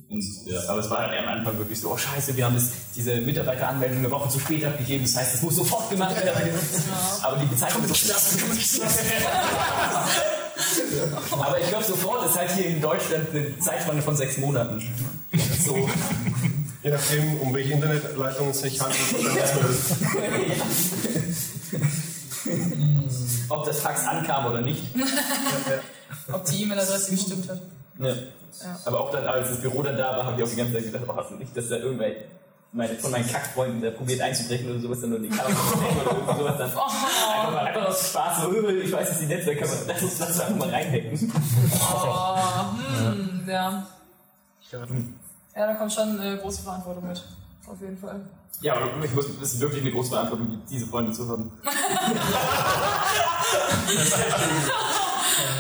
[0.10, 2.72] Und, ja, aber es war halt am Anfang wirklich so, oh scheiße, wir haben das,
[2.96, 6.54] diese Mitarbeiteranmeldung eine Woche zu spät abgegeben, das heißt, es muss sofort gemacht werden.
[7.24, 8.12] Aber die Bezeichnung ist
[11.32, 14.82] Aber ich glaube, sofort ist halt hier in Deutschland eine Zeitspanne von sechs Monaten.
[15.66, 15.90] So.
[16.88, 18.98] Je nachdem, um welche Internetleitung es sich handelt,
[23.50, 24.86] Ob das Fax ankam oder nicht.
[26.32, 27.60] Ob die E-Mail-Adresse gestimmt hat.
[28.00, 28.14] Ja.
[28.86, 30.86] Aber auch dann, als das Büro dann da war, habe ich auch die ganze Zeit
[30.86, 32.10] gedacht, oh, hast du nicht, dass da irgendwer
[32.72, 36.40] meine, von meinen Kackfreunden der probiert einzubrechen oder sowas, dann nur die Kamera oder irgendwie
[36.40, 36.70] sowas dann.
[36.70, 40.40] Einfach mal einfach aus Spaß, so, äh, ich weiß, dass die Netzwerkkamera, lass uns das
[40.40, 41.34] einfach mal reinhacken.
[41.82, 42.38] Oh,
[42.98, 43.86] hm, ja.
[44.72, 44.80] Ja,
[45.66, 47.24] da kommt schon äh, große Verantwortung mit.
[47.68, 48.22] Auf jeden Fall.
[48.62, 51.52] Ja, aber ich muss, das ist wirklich eine große Verantwortung, diese Freunde zu haben.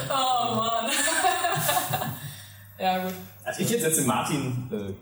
[0.10, 0.91] Oh Mann.
[2.80, 3.14] ja, gut.
[3.43, 4.93] Also ich jetzt jetzt den Martin äh, äh,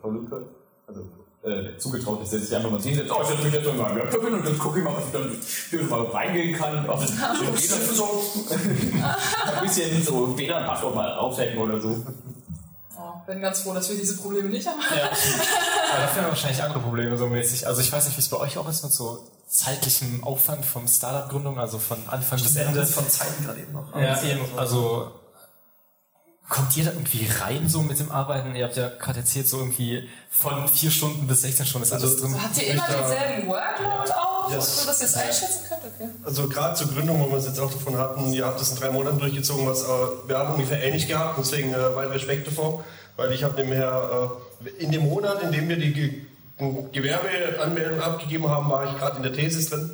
[0.00, 0.38] Pauluka,
[0.86, 1.02] also
[1.42, 3.98] äh, zugetraut, dass er sich einfach mal hinsetzt, oh, ich setze mich jetzt mal in
[3.98, 5.36] Laptop hin und dann gucke ich mal, was ich dann
[5.70, 6.88] hier mal reingehen kann.
[6.88, 12.02] Ob das so, ein bisschen so WLAN-Passwort mal aufsetzen oder so.
[12.96, 14.80] Oh, bin ganz froh, dass wir diese Probleme nicht haben.
[14.80, 15.04] Ja.
[15.92, 17.66] Aber dafür haben wir wahrscheinlich andere Probleme so mäßig.
[17.66, 20.86] Also ich weiß nicht, wie es bei euch auch ist mit so zeitlichem Aufwand vom
[20.88, 22.86] Startup-Gründung, also von Anfang bis Ende.
[22.86, 23.94] Von Zeiten gerade eben noch.
[23.96, 24.42] Ja, eben.
[24.56, 25.12] Also
[26.48, 28.54] kommt ihr da irgendwie rein so mit dem Arbeiten?
[28.54, 32.16] Ihr habt ja gerade erzählt, so irgendwie von vier Stunden bis 16 Stunden ist alles
[32.18, 32.34] drin.
[32.34, 34.80] Also Habt ihr immer denselben Workload auch, Yes.
[34.82, 35.73] so dass ihr es einschätzen könnt?
[35.94, 36.08] Okay.
[36.24, 38.76] Also gerade zur Gründung, wo wir es jetzt auch davon hatten, ihr habt das in
[38.76, 39.86] drei Monaten durchgezogen, was äh,
[40.26, 42.84] wir haben ungefähr ähnlich gehabt, deswegen äh, weit Respekt davor,
[43.16, 44.30] weil ich habe nämher
[44.64, 46.10] äh, in dem Monat, in dem wir die Ge
[46.92, 49.90] Gewerbeanmeldung abgegeben haben, war ich gerade in der Thesis drin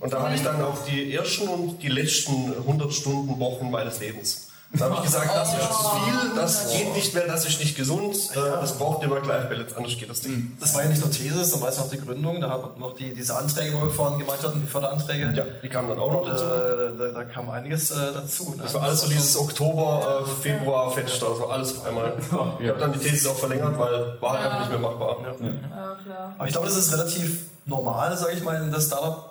[0.00, 4.00] und da hatte ich dann auch die ersten und die letzten 100 Stunden Wochen meines
[4.00, 4.49] Lebens.
[4.72, 7.76] Da habe ich gesagt, das ist zu viel, das geht nicht mehr, das ist nicht
[7.76, 10.60] gesund, äh, das braucht immer Gleichbalance, anders geht das nicht.
[10.60, 12.86] Das war ja nicht nur Thesis, dann war es noch die Gründung, da haben wir
[12.86, 15.32] noch die, diese Anträge, wo wir vorhin gemeint hatten, die Förderanträge.
[15.34, 16.44] Ja, die kamen dann auch noch dazu.
[16.44, 18.54] Äh, da, da kam einiges äh, dazu.
[18.56, 18.62] Ne?
[18.62, 22.12] Das war alles so dieses Oktober, äh, Februar Fenster, also alles auf einmal.
[22.60, 25.16] Ich habe dann die Thesis auch verlängert, weil war halt einfach nicht mehr machbar.
[25.22, 26.34] Ja, klar.
[26.38, 28.80] Aber ich glaube, das ist relativ normal, sage ich mal, in der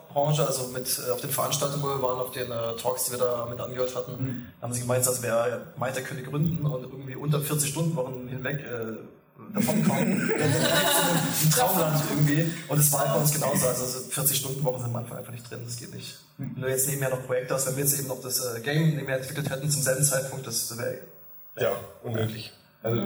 [0.09, 0.45] Startup-Branche.
[0.45, 3.19] Also mit äh, auf den Veranstaltungen, wo wir waren, auf den äh, Talks, die wir
[3.19, 7.39] da mit angehört hatten, haben sie gemeint, dass wer er könnte gründen und irgendwie unter
[7.39, 10.31] 40 Stunden Wochen hinweg äh, davon kommen.
[10.31, 12.51] Ein Traumland irgendwie.
[12.67, 13.67] Und es war halt bei uns genauso.
[13.67, 15.61] Also 40 Stunden Wochen sind manchmal einfach nicht drin.
[15.65, 16.19] Das geht nicht.
[16.37, 18.95] Wenn du jetzt nebenher noch Projekte hast, wenn wir jetzt eben noch das äh, Game
[18.95, 20.99] nebenher entwickelt hätten zum selben Zeitpunkt, das wäre
[21.57, 21.71] Ja,
[22.03, 22.53] unmöglich.
[22.81, 23.01] Also,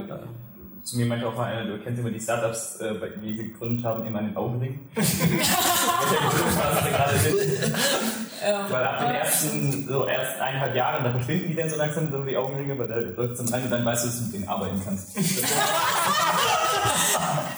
[0.84, 3.86] zu mir meinte auch mal einer, du kennst immer die Startups, äh, die sie gegründet
[3.86, 4.80] haben, immer einen Augenring.
[4.96, 5.28] Sie
[6.90, 7.74] gerade sind.
[8.70, 12.26] Weil ab den ersten, so erst eineinhalb Jahren, da verschwinden die dann so langsam, so
[12.26, 14.48] wie Augenringe, weil da läuft es rein und dann weißt du, dass du mit denen
[14.48, 15.16] arbeiten kannst.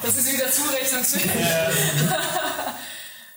[0.02, 1.32] Das ist wieder zurechnungsfähig.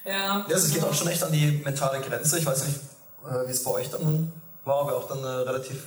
[0.05, 0.47] Ja.
[0.49, 2.39] Ja, es geht auch schon echt an die mentale Grenze.
[2.39, 2.79] Ich weiß nicht,
[3.27, 4.33] äh, wie es bei euch dann
[4.65, 5.83] war, aber auch dann äh, relativ.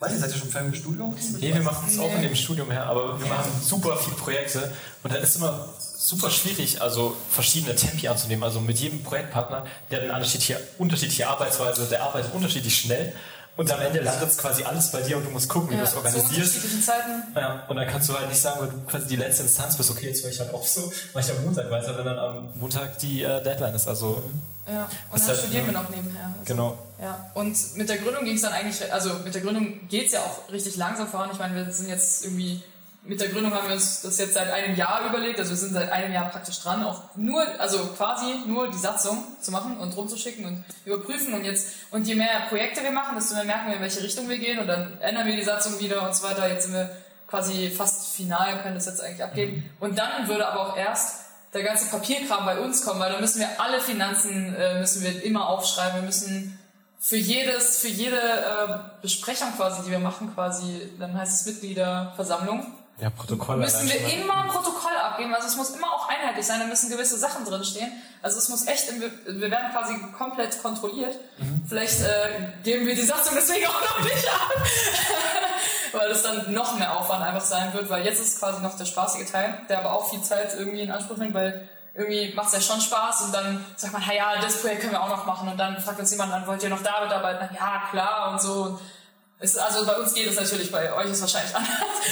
[0.00, 1.14] Weiß nicht, seid ihr schon fertig im Studium?
[1.40, 4.72] Nee, wir machen es auch in dem Studium her, aber wir machen super viele Projekte
[5.02, 8.42] und dann ist immer super schwierig, also verschiedene Tempi anzunehmen.
[8.42, 13.12] Also mit jedem Projektpartner, der hat eine unterschiedliche, unterschiedliche Arbeitsweise, der arbeitet unterschiedlich schnell
[13.58, 15.86] und am Ende landet quasi alles bei dir und du musst gucken, wie Ja, du
[15.86, 16.30] es organisierst.
[16.34, 17.22] unterschiedlichen Zeiten.
[17.36, 19.90] Ja, und dann kannst du halt nicht sagen, weil du quasi die letzte Instanz bist,
[19.90, 22.48] okay, jetzt höre ich halt auch so, mach ich am Montag weiter, wenn dann am
[22.58, 23.86] Montag die äh, Deadline ist.
[23.86, 24.22] Also
[24.66, 24.88] Ja.
[25.10, 25.72] Und dann halt, studieren ja.
[25.74, 26.24] wir noch nebenher.
[26.24, 26.78] Also, genau.
[27.00, 27.30] Ja.
[27.34, 30.20] Und mit der Gründung ging es dann eigentlich, also mit der Gründung geht es ja
[30.20, 31.30] auch richtig langsam voran.
[31.32, 32.62] Ich meine, wir sind jetzt irgendwie,
[33.04, 35.72] mit der Gründung haben wir uns das jetzt seit einem Jahr überlegt, also wir sind
[35.72, 39.96] seit einem Jahr praktisch dran, auch nur, also quasi nur die Satzung zu machen und
[39.96, 43.76] rumzuschicken und überprüfen und jetzt, und je mehr Projekte wir machen, desto mehr merken wir,
[43.76, 46.48] in welche Richtung wir gehen und dann ändern wir die Satzung wieder und so weiter.
[46.48, 46.90] Jetzt sind wir
[47.26, 49.70] quasi fast final, können das jetzt eigentlich abgeben.
[49.80, 51.20] Und dann würde aber auch erst
[51.54, 55.24] der ganze Papierkram bei uns kommen, weil da müssen wir alle Finanzen äh, müssen wir
[55.24, 56.00] immer aufschreiben.
[56.00, 56.59] Wir müssen
[57.02, 62.74] für jedes, für jede äh, Besprechung quasi, die wir machen, quasi, dann heißt es Mitgliederversammlung.
[63.00, 63.56] Ja, Protokoll.
[63.56, 65.34] müssen wir schon immer ein Protokoll abgeben.
[65.34, 67.90] Also es muss immer auch einheitlich sein, da müssen gewisse Sachen drinstehen.
[68.20, 71.16] Also es muss echt, wir werden quasi komplett kontrolliert.
[71.38, 71.64] Mhm.
[71.66, 74.52] Vielleicht äh, geben wir die Satzung deswegen auch noch nicht ab.
[75.92, 78.84] weil es dann noch mehr Aufwand einfach sein wird, weil jetzt ist quasi noch der
[78.84, 82.54] spaßige Teil, der aber auch viel Zeit irgendwie in Anspruch nimmt, weil irgendwie macht es
[82.54, 85.26] ja schon Spaß und dann sagt man, hey, ja, das Projekt können wir auch noch
[85.26, 87.48] machen und dann fragt uns jemand an, wollt ihr noch da mitarbeiten?
[87.52, 88.62] Na, Ja, klar und so.
[88.62, 88.80] Und
[89.42, 91.70] es, also bei uns geht es natürlich, bei euch ist es wahrscheinlich anders.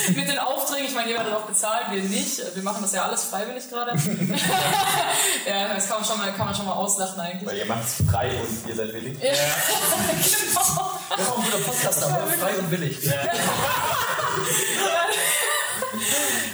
[0.08, 2.40] Mit den Aufträgen, ich meine, ihr werdet auch bezahlt, wir nicht.
[2.54, 3.90] Wir machen das ja alles freiwillig gerade.
[5.46, 7.46] ja, das kann man schon mal, kann man schon mal auslachen eigentlich.
[7.46, 9.22] Weil ihr macht es frei und ihr seid willig.
[9.22, 10.90] Ja, genau.
[11.10, 13.02] Das ist auch ein guter Podcast, aber frei und billig.
[13.04, 13.12] Ja,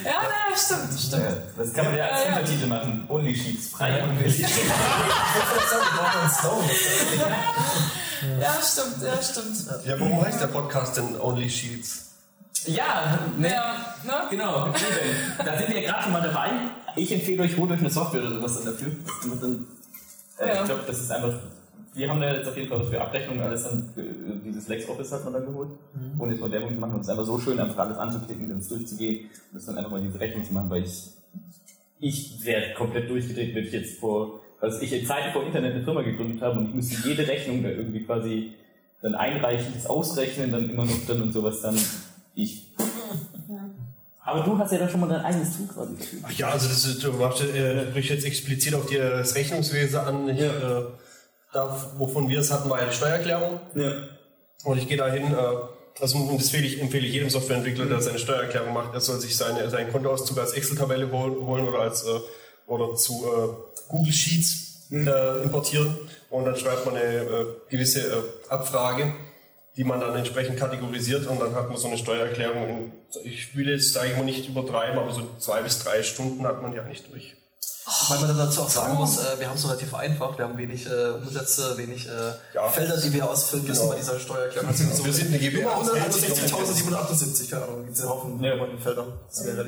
[0.04, 1.24] na, stimmt, stimmt.
[1.56, 2.36] Das kann man ja als Ja, ja.
[2.38, 3.04] Untertitel machen.
[3.08, 4.20] Only Sheets, frei und.
[4.24, 4.38] Ich.
[8.40, 9.86] Ja, stimmt, ja, stimmt.
[9.86, 12.06] Ja, warum heißt der Podcast denn Only Sheets?
[12.66, 13.50] Ja, ne?
[13.52, 13.74] Ja,
[14.04, 14.12] ne?
[14.30, 14.68] Genau,
[15.44, 16.50] da sind wir gerade schon mal dabei.
[16.96, 18.92] Ich empfehle euch, holt euch eine Software oder sowas dann dafür.
[19.24, 19.66] Und dann,
[20.38, 20.60] äh, Ja.
[20.60, 21.34] Ich glaube, das ist einfach.
[21.94, 24.02] Wir haben da jetzt auf jeden Fall was für Abrechnungen alles dann, äh,
[24.44, 25.70] dieses LexOffice hat man dann geholt.
[26.18, 26.94] Ohne jetzt mal Werbung zu machen.
[26.94, 29.92] Und es ist einfach so schön, einfach alles anzuklicken, dann durchzugehen und das dann einfach
[29.92, 31.10] mal diese Rechnung zu machen, weil ich,
[32.00, 35.84] ich wäre komplett durchgedreht, wenn ich jetzt vor, also ich in Zeiten vor Internet eine
[35.84, 38.54] Firma gegründet habe und ich müsste jede Rechnung da irgendwie quasi
[39.04, 41.78] dann einreichen, das ausrechnen, dann immer noch dann und sowas dann.
[42.34, 42.72] Ich.
[44.24, 45.94] Aber du hast ja dann schon mal dein eigenes Tool quasi
[46.36, 50.30] ja, also das ist, du machst, äh, sprichst jetzt explizit auf die, das Rechnungswesen an.
[50.30, 51.03] Hier, äh,
[51.54, 53.60] da, wovon wir es hatten, war ja die Steuererklärung.
[53.74, 53.92] Ja.
[54.64, 55.36] Und ich gehe dahin, äh,
[56.00, 59.20] also und das empfehle ich, empfehle ich jedem Softwareentwickler, der seine Steuererklärung macht, er soll
[59.20, 62.20] sich seine, seinen Kontoauszug als Excel-Tabelle holen, holen oder als äh,
[62.66, 65.96] oder zu äh, Google Sheets äh, importieren
[66.30, 69.14] und dann schreibt man eine äh, gewisse äh, Abfrage,
[69.76, 72.68] die man dann entsprechend kategorisiert und dann hat man so eine Steuererklärung.
[72.68, 72.92] In,
[73.22, 76.62] ich will jetzt, sage ich mal, nicht übertreiben, aber so zwei bis drei Stunden hat
[76.62, 77.36] man ja nicht durch.
[78.08, 80.56] Weil man dann dazu auch sagen muss, äh, wir haben es relativ einfach, wir haben
[80.56, 82.10] wenig äh, Umsätze, wenig äh,
[82.54, 82.66] Ja.
[82.68, 83.92] Felder, die wir ausfüllen müssen Genau.
[83.92, 84.68] bei dieser Steuererklärung.
[84.70, 85.50] Also Wir sind eine.
[85.52, 88.56] Nummer 161.778, keine Ahnung, gibt es einen Haufen Ja.
[88.56, 89.12] von den Feldern.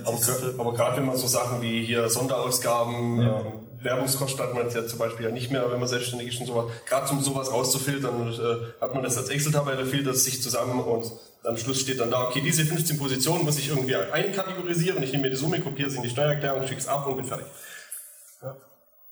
[0.04, 3.44] Aber, aber gerade wenn man so Sachen wie hier Sonderausgaben, ähm,
[3.82, 6.46] Werbungskosten hat man jetzt ja zum Beispiel ja nicht mehr, wenn man selbstständig ist und
[6.46, 6.66] sowas.
[6.88, 11.12] Gerade um sowas rauszufiltern, äh, hat man das als Excel-Tabelle, filtert es sich zusammen und
[11.44, 15.02] am Schluss steht dann da, okay, diese 15 Positionen muss ich irgendwie einkategorisieren.
[15.02, 17.24] Ich nehme mir die Summe, kopiere sie in die Steuererklärung, schicke es ab und bin
[17.26, 17.46] fertig.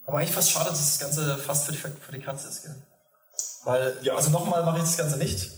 [0.07, 2.75] Aber eigentlich fast schade, dass das Ganze fast für die, für die Katze ist, gell?
[3.65, 4.15] Weil, Ja.
[4.17, 5.51] also nochmal mache ich das Ganze nicht.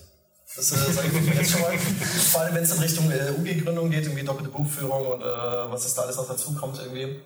[0.54, 1.76] Das äh, sage ich jetzt schon mal.
[1.76, 5.84] Vor allem, wenn es in Richtung äh, UG-Gründung geht, irgendwie doppelte Buchführung und äh, was
[5.84, 7.20] es da alles noch dazu kommt irgendwie.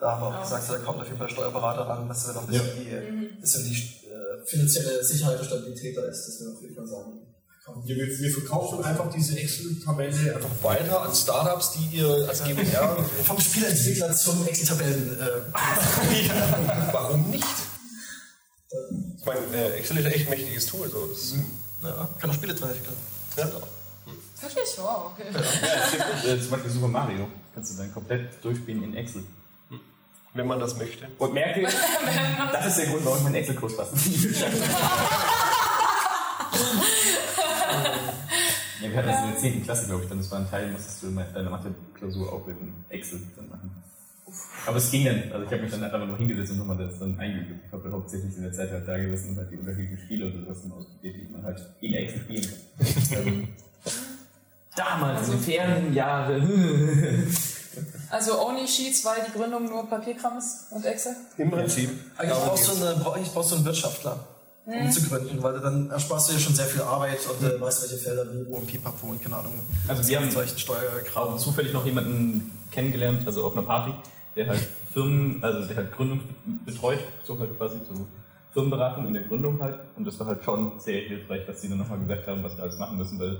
[0.00, 2.34] Da haben wir auch gesagt, da kommt auf jeden Fall der Steuerberater ran, dass er
[2.34, 6.40] noch ein bisschen die, äh, bisschen die äh, finanzielle Sicherheit und Stabilität da ist, das
[6.40, 7.33] wir auf jeden Fall sagen.
[7.86, 12.94] Wir, wir verkaufen einfach diese Excel-Tabelle einfach Weiter an Startups, die ihr als GmbH,
[13.24, 15.18] Vom Spielentwickler zum Excel-Tabellen.
[15.18, 15.40] Äh,
[16.92, 17.44] warum nicht?
[19.18, 20.90] Ich meine, äh, Excel ist ein echt mächtiges Tool.
[20.90, 21.06] So.
[21.06, 21.34] Das,
[21.82, 22.96] ja, kann auch Spiele drin entwickeln.
[23.36, 23.46] ja.
[23.46, 24.68] Wirklich?
[24.76, 25.24] Wow, okay.
[25.32, 27.28] Ja, äh, zum Beispiel Super Mario.
[27.54, 29.22] Kannst du dann komplett durchspielen in Excel.
[30.34, 31.06] Wenn man das möchte.
[31.16, 31.62] Und merke,
[32.52, 33.92] das ist der Grund, warum ich meinen Excel-Kurs geschafft
[38.80, 39.62] Ja, wir hatten das in der 10.
[39.64, 40.18] Klasse, glaube ich, dann.
[40.18, 43.70] Das war ein Teil, musstest du in deiner Mathe-Klausur auch mit dem Excel dann machen.
[44.66, 46.98] Aber es ging dann, also ich habe mich dann einfach nur hingesetzt und nochmal das
[46.98, 47.60] dann eingeübt.
[47.66, 50.40] Ich habe hauptsächlich in der Zeit halt da gesessen und halt die unterschiedlichen Spiele oder
[50.40, 52.48] sowas dann ausprobiert, die man halt in Excel spielen
[53.10, 53.48] kann.
[54.76, 57.28] Damals, in den fernen Jahren.
[58.10, 61.16] Also Only Sheets, weil die Gründung nur Papierkram ist und Excel?
[61.36, 61.90] Im Prinzip.
[62.16, 64.24] Eigentlich brauchst, du eine, bra- eigentlich brauchst du einen Wirtschaftler,
[64.66, 67.60] um zu gründen, weil du dann ersparst du dir schon sehr viel Arbeit und äh,
[67.60, 69.52] weißt, welche Felder wie, wo und Pipapo und keine Ahnung.
[69.86, 71.38] Also wir haben solchen Steuerkram.
[71.38, 73.92] zufällig noch jemanden kennengelernt, also auf einer Party,
[74.36, 76.20] der halt Firmen, also der halt Gründung
[76.64, 78.06] betreut, so halt quasi zu
[78.52, 79.78] Firmenberatung in der Gründung halt.
[79.96, 82.62] Und das war halt schon sehr hilfreich, was sie dann nochmal gesagt haben, was wir
[82.62, 83.38] alles machen müssen, weil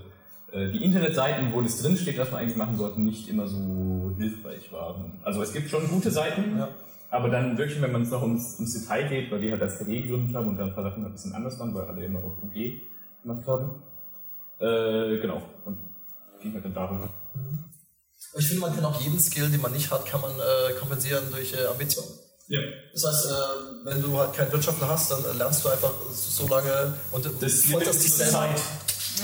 [0.52, 4.70] äh, die Internetseiten, wo das drinsteht, was wir eigentlich machen sollten, nicht immer so hilfreich
[4.72, 5.18] waren.
[5.22, 6.68] Also es gibt schon gute Seiten, Ja.
[7.14, 9.78] Aber dann wirklich, wenn man es noch ums, ums Detail geht, weil die halt als
[9.78, 12.18] KD gegründet haben und dann ein paar Sachen ein bisschen anders waren, weil alle immer
[12.18, 12.80] auf UG
[13.22, 13.82] gemacht haben.
[14.58, 15.40] Äh, genau.
[15.64, 15.78] Und
[16.42, 17.08] ging halt dann darum.
[18.36, 21.22] Ich finde, man kann auch jeden Skill, den man nicht hat, kann man äh, kompensieren
[21.30, 22.04] durch äh, Ambition.
[22.48, 22.60] Ja.
[22.92, 26.48] Das heißt, äh, wenn du halt keinen Wirtschaftler hast, dann äh, lernst du einfach so
[26.48, 28.48] lange und Das folterst dich selber.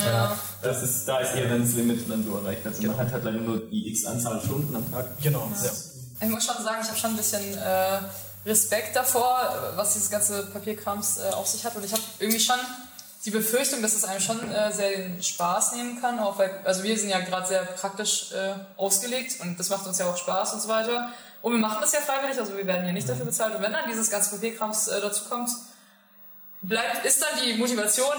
[0.05, 0.39] Ja.
[0.63, 2.65] Das ist, da ist eher dann das Limit dann so erreicht.
[2.65, 5.21] Also man hat halt leider nur die x Anzahl Stunden am Tag.
[5.21, 5.51] Genau.
[5.65, 5.71] Ja.
[6.23, 7.99] Ich muss schon sagen, ich habe schon ein bisschen äh,
[8.45, 11.75] Respekt davor, äh, was dieses ganze Papierkrams äh, auf sich hat.
[11.77, 12.59] Und ich habe irgendwie schon
[13.25, 16.83] die Befürchtung, dass es einem schon äh, sehr den Spaß nehmen kann, auch weil, also
[16.83, 20.55] wir sind ja gerade sehr praktisch äh, ausgelegt und das macht uns ja auch Spaß
[20.55, 21.11] und so weiter.
[21.43, 23.55] Und wir machen das ja freiwillig, also wir werden ja nicht dafür bezahlt.
[23.55, 25.51] Und wenn dann dieses ganze Papierkrams äh, dazu kommt,
[26.63, 28.13] bleibt, ist dann die Motivation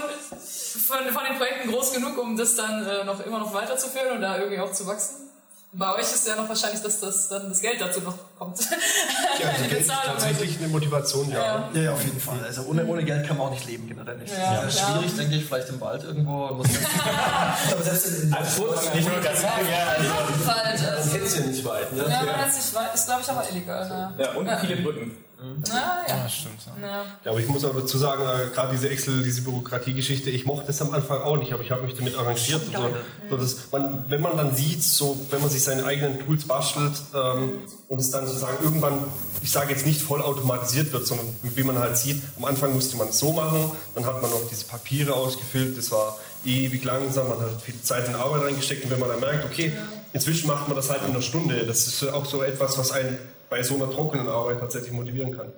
[0.87, 4.21] von, von den Projekten groß genug, um das dann äh, noch immer noch weiterzuführen und
[4.21, 5.30] da irgendwie auch zu wachsen?
[5.73, 8.59] Bei euch ist ja noch wahrscheinlich, dass das dann das Geld dazu noch kommt.
[8.59, 10.17] Ja, also Geld ist Bezahlung.
[10.17, 11.37] tatsächlich eine Motivation, ja.
[11.37, 11.69] Ja.
[11.73, 12.43] Ja, ja, auf jeden Fall.
[12.45, 14.33] Also ohne, ohne Geld kann man auch nicht leben, generell nicht.
[14.37, 14.97] Ja, das ist klar.
[14.97, 16.47] schwierig, denke ich, vielleicht im Wald irgendwo.
[16.55, 16.67] Muss
[17.71, 20.09] aber selbst in, in Als Furtwanger Ich wollte gerade sagen, ja, also,
[20.43, 22.01] Das also, kennst du ja nicht weit, ne?
[22.09, 23.87] ja, man hat sich weit, ist glaube ich auch illegal.
[23.87, 24.13] Ne?
[24.17, 25.11] Ja, und viele Brücken.
[25.41, 26.17] Na ja.
[26.17, 26.59] ja, stimmt.
[26.79, 26.87] Ja.
[26.87, 27.05] ja.
[27.25, 30.67] Ja, aber ich muss aber dazu sagen, äh, gerade diese Excel, diese Bürokratiegeschichte, ich mochte
[30.67, 32.61] das am Anfang auch nicht, aber ich habe mich damit arrangiert.
[32.71, 32.89] So,
[33.29, 36.93] so dass man, wenn man dann sieht, so, wenn man sich seine eigenen Tools bastelt
[37.15, 37.53] ähm,
[37.87, 39.03] und es dann sozusagen irgendwann,
[39.41, 42.97] ich sage jetzt nicht voll automatisiert wird, sondern wie man halt sieht, am Anfang musste
[42.97, 47.29] man es so machen, dann hat man noch diese Papiere ausgefüllt, das war ewig langsam,
[47.29, 49.73] man hat viel Zeit und Arbeit reingesteckt und wenn man dann merkt, okay,
[50.13, 53.17] inzwischen macht man das halt in einer Stunde, das ist auch so etwas, was einen
[53.51, 55.51] bei so einer trockenen Arbeit tatsächlich motivieren kann.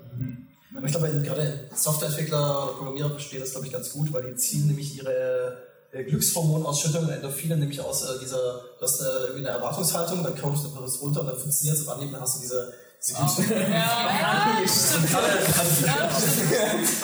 [0.76, 4.36] Aber ich glaube, gerade Softwareentwickler oder Programmierer verstehen das, glaube ich, ganz gut, weil die
[4.36, 9.50] ziehen nämlich ihre äh, Glückshormonausschüttung und Endorphine nämlich aus äh, dieser, du hast irgendwie eine
[9.50, 12.42] Erwartungshaltung, dann codest du etwas runter und dann funktioniert es auf Anhieb, dann hast du
[12.42, 13.70] diese, diese Glückshormone.
[13.70, 14.58] Ja,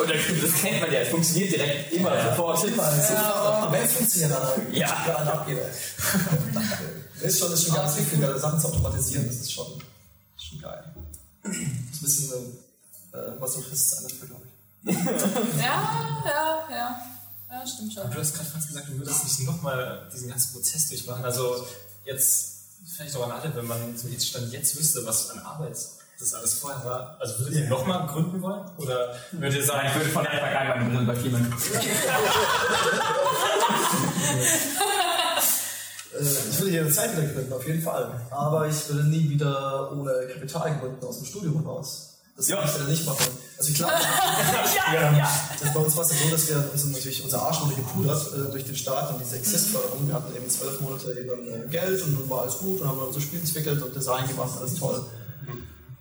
[0.02, 0.10] Und
[0.44, 2.66] das kennt man ja, es funktioniert direkt immer sofort.
[2.80, 5.04] Aber wenn es funktioniert, dann Ja.
[5.06, 5.60] dann abgeht.
[7.22, 9.89] Das ist schon, das ist schon ganz viel, Sachen zu automatisieren, das ist schon, das
[10.50, 10.84] schon geil.
[11.44, 11.62] Das ist
[12.02, 12.60] ein bisschen
[13.14, 14.96] äh, Masochist sein dafür, glaube ich.
[15.62, 17.02] ja, ja, ja.
[17.52, 18.12] Ja, stimmt schon.
[18.12, 21.26] Du hast gerade fast gesagt, du würdest nicht nochmal diesen ganzen Prozess durchmachen.
[21.26, 21.66] Also
[22.06, 22.58] jetzt
[22.96, 25.78] vielleicht auch an alle, wenn man zum jetzt Stand jetzt wüsste, was an Arbeit
[26.20, 27.18] das alles vorher war.
[27.20, 28.70] Also würdet ihr nochmal gründen wollen?
[28.78, 31.38] Oder würdet ihr sagen, Ich würde von Anfang an meine Brille.
[34.30, 34.99] Äh,
[36.22, 38.12] Ich würde jede Zeit wieder gründen, auf jeden Fall.
[38.32, 42.06] Aber ich würde nie wieder ohne Kapital gründen aus dem Studium heraus.
[42.36, 42.56] Das Ja.
[42.58, 43.26] würde ich wieder nicht machen.
[43.58, 43.92] Also klar,
[44.94, 45.30] ja, ja.
[45.62, 48.22] das, bei uns war es ja so, dass wir uns natürlich unser Arsch wurde gepudert
[48.34, 50.08] äh, durch den Staat und diese Exist-Förderung.
[50.08, 52.88] Wir hatten eben zwölf Monate eben dann, äh, Geld und dann war alles gut und
[52.88, 55.04] haben unser Spiel entwickelt und Design gemacht, alles toll.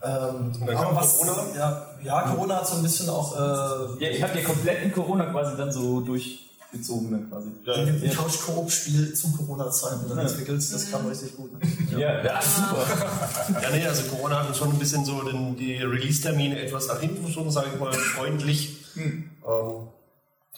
[0.00, 1.44] Ähm, dann aber kam was, Corona?
[1.56, 4.92] Ja, ja, Corona hat so ein bisschen auch äh, Ja, ich habe ja komplett in
[4.92, 7.48] Corona quasi dann so durchgezogen dann quasi.
[7.66, 8.14] ein ja.
[8.14, 10.58] Couch-Coop-Spiel zu Corona-Zeiten dann entwickelt.
[10.58, 11.52] Das kam richtig gut.
[11.52, 11.98] Ne?
[11.98, 12.86] Ja, ja, super.
[13.62, 17.00] Ja, nee, also Corona hat uns schon ein bisschen so den, die Release-Termine etwas nach
[17.00, 18.84] hinten verschoben, sage ich mal, freundlich.
[18.96, 19.88] Ähm,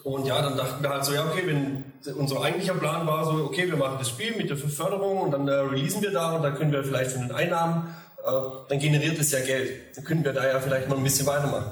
[0.03, 1.85] und ja, dann dachten wir halt so, ja, okay, wenn
[2.17, 5.47] unser eigentlicher Plan war so, okay, wir machen das Spiel mit der Förderung und dann
[5.47, 7.95] äh, releasen wir da und dann können wir vielleicht von den Einnahmen,
[8.25, 8.31] äh,
[8.69, 9.97] dann generiert es ja Geld.
[9.97, 11.71] Dann können wir da ja vielleicht mal ein bisschen weitermachen.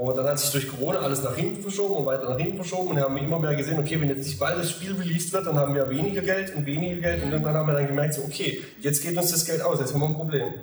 [0.00, 2.88] Und dann hat sich durch Corona alles nach hinten verschoben und weiter nach hinten verschoben
[2.88, 5.46] und wir haben immer mehr gesehen, okay, wenn jetzt nicht bald das Spiel released wird,
[5.46, 8.22] dann haben wir weniger Geld und weniger Geld und irgendwann haben wir dann gemerkt, so,
[8.22, 10.54] okay, jetzt geht uns das Geld aus, jetzt haben wir ein Problem.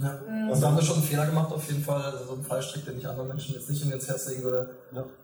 [0.00, 0.18] Ja.
[0.50, 2.00] Und da haben wir schon einen Fehler gemacht, auf jeden Fall.
[2.02, 4.70] Also so einen Fallstrick, den ich anderen Menschen jetzt nicht ins Herz legen würde,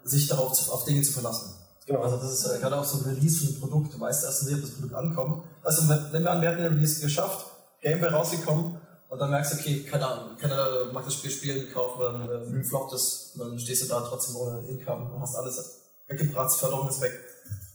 [0.05, 1.55] sich darauf zu, auf Dinge zu verlassen.
[1.87, 2.01] Genau.
[2.03, 3.95] Also das ist äh, gerade auch so ein Release von einem Produkt.
[3.95, 5.45] Du weißt erst nicht, ob das Produkt ankommt.
[5.65, 7.47] Also wenn- nehmen wir an, wir hätten den Release geschafft,
[7.81, 8.77] Gameware rausgekommen
[9.13, 12.65] und dann merkst du, okay, keine Ahnung, keiner mag das Spiel spielen, kaufen, dann äh,
[12.65, 16.89] floppt es und dann stehst du da trotzdem ohne Income und hast alles weggebratzt, Förderung
[16.89, 17.13] ist weg.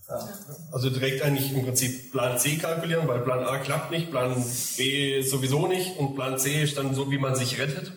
[0.10, 0.28] Ja.
[0.72, 4.44] Also direkt eigentlich im Prinzip Plan C kalkulieren, weil Plan A klappt nicht, Plan
[4.78, 7.92] B sowieso nicht und Plan C ist dann so, wie man sich rettet.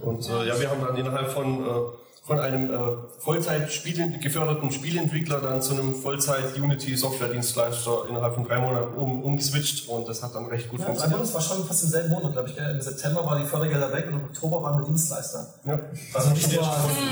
[0.00, 1.80] Und äh, ja, wir haben dann innerhalb von, äh,
[2.26, 2.78] von einem äh,
[3.20, 10.08] Vollzeit -Spiel geförderten Spieleentwickler dann zu einem Vollzeit-Unity-Software-Dienstleister innerhalb von drei Monaten um, umgeswitcht und
[10.08, 11.20] das hat dann recht gut Ja, funktioniert.
[11.20, 12.56] das war schon fast im selben Monat, glaube ich.
[12.56, 12.68] Gell?
[12.72, 15.54] Im September waren die Fördergelder weg und im Oktober waren wir Dienstleister.
[15.64, 15.78] Ja.
[16.14, 16.68] Also nicht nur,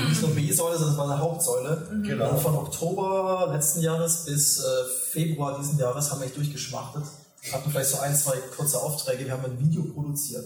[0.09, 1.87] nicht nur B-Säule, sondern es war eine Hauptsäule.
[2.03, 2.31] Genau.
[2.31, 4.63] Und von Oktober letzten Jahres bis äh,
[5.11, 7.03] Februar diesen Jahres haben wir echt durchgeschmachtet.
[7.53, 9.23] Hatten vielleicht so ein, zwei kurze Aufträge.
[9.25, 10.43] Wir haben ein Video produziert.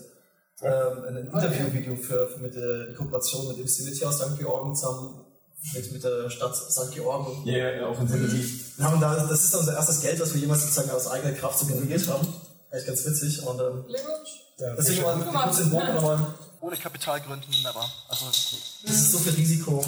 [0.61, 4.37] Ähm, ein Interviewvideo für, für mit der Kooperation mit dem Civility aus St.
[4.37, 5.25] Georgen zusammen
[5.73, 6.91] mit, mit der Stadt St.
[6.93, 7.45] Georgen.
[7.45, 8.77] Ja, ja, offensichtlich.
[8.77, 11.59] Wir haben da, das ist unser erstes Geld, was wir jemals sozusagen aus eigener Kraft
[11.59, 12.27] so generiert haben.
[12.71, 13.45] Echt ganz witzig.
[13.45, 14.29] Und ähm, Glückwunsch.
[14.77, 16.33] deswegen mal kurz den Bogen nochmal.
[16.61, 17.85] Ohne Kapital gründen, never.
[18.09, 19.83] Also, das ist so viel Risiko.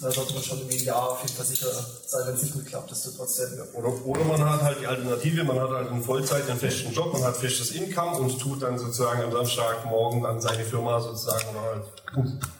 [0.00, 1.68] Da sollte man schon ein Jahr auf jeden Fall sicher
[2.06, 3.48] sein, wenn es nicht gut klappt, dass du trotzdem.
[3.72, 7.12] Oder, oder man hat halt die Alternative, man hat halt in Vollzeit einen festen Job,
[7.12, 11.60] man hat festes Income und tut dann sozusagen am Samstagmorgen dann seine Firma sozusagen oder
[11.62, 11.84] halt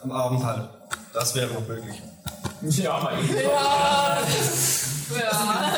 [0.03, 0.69] am Abend halt.
[1.13, 2.03] Das wäre noch möglich.
[2.63, 3.37] Ja, mal eben.
[3.37, 4.19] Ja.
[5.19, 5.77] ja.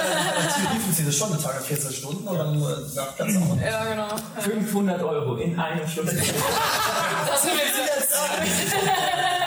[0.54, 3.60] Theorie funktioniert das schon, der Tag hat 14 Stunden und dann äh, ja, ganz auch.
[3.60, 4.08] Ja, genau.
[4.40, 6.12] 500 Euro in einer Stunde.
[7.28, 9.34] Das will ich jetzt sagen.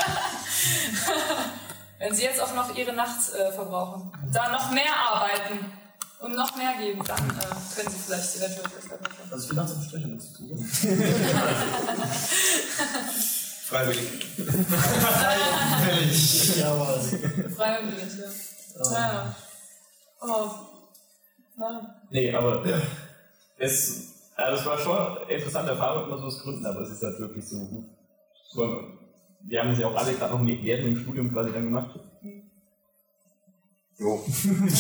[2.02, 5.72] Wenn Sie jetzt auch noch Ihre Nacht äh, verbrauchen, da noch mehr arbeiten
[6.20, 7.44] und noch mehr geben, dann äh,
[7.76, 8.64] können Sie vielleicht eventuell
[9.30, 9.78] das verbessern.
[9.78, 10.58] Also nichts zu tun.
[13.68, 14.26] Freiwillig.
[15.80, 16.58] Freiwillig.
[16.58, 17.00] Jawohl.
[17.56, 18.92] Freiwillig, ja.
[18.92, 19.36] ja.
[20.22, 20.50] Oh.
[21.56, 21.88] Nein.
[22.10, 22.66] Nee, aber
[23.60, 27.04] es, also es war schon eine interessante Erfahrung, immer so das Gründen, aber es ist
[27.04, 27.86] halt wirklich so gut.
[29.44, 32.00] Wir haben ja auch alle gerade noch während dem Studium quasi dann gemacht.
[33.98, 34.24] Jo.